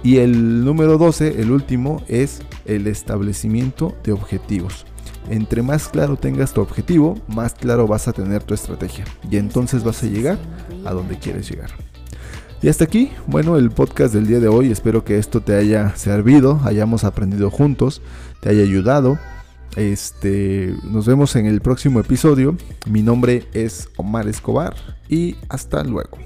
Y 0.04 0.18
el 0.18 0.64
número 0.64 0.98
12, 0.98 1.42
el 1.42 1.52
último, 1.52 2.04
es 2.08 2.42
el 2.66 2.86
establecimiento 2.88 3.96
de 4.04 4.12
objetivos. 4.12 4.86
Entre 5.30 5.62
más 5.62 5.90
claro 5.90 6.16
tengas 6.16 6.54
tu 6.54 6.62
objetivo, 6.62 7.18
más 7.28 7.54
claro 7.54 7.88
vas 7.88 8.08
a 8.08 8.14
tener 8.14 8.44
tu 8.44 8.54
estrategia. 8.54 9.06
Y 9.30 9.38
entonces 9.38 9.84
vas 9.84 10.04
a 10.04 10.08
llegar 10.08 10.38
a 10.86 10.94
donde 10.94 11.18
quieres 11.18 11.50
llegar. 11.50 11.87
Y 12.62 12.70
hasta 12.70 12.86
aquí, 12.86 13.12
bueno, 13.28 13.58
el 13.58 13.70
podcast 13.70 14.14
del 14.14 14.26
día 14.26 14.40
de 14.40 14.48
hoy. 14.48 14.72
Espero 14.72 15.04
que 15.04 15.20
esto 15.20 15.42
te 15.42 15.56
haya 15.56 15.96
servido, 15.96 16.60
hayamos 16.64 17.04
aprendido 17.04 17.52
juntos, 17.52 18.02
te 18.42 18.50
haya 18.50 18.64
ayudado. 18.64 19.20
Este, 19.76 20.74
nos 20.84 21.06
vemos 21.06 21.36
en 21.36 21.46
el 21.46 21.62
próximo 21.62 22.00
episodio. 22.00 22.58
Mi 22.90 23.04
nombre 23.04 23.46
es 23.54 23.90
Omar 23.96 24.28
Escobar 24.28 24.76
y 25.08 25.36
hasta 25.50 25.84
luego. 25.84 26.18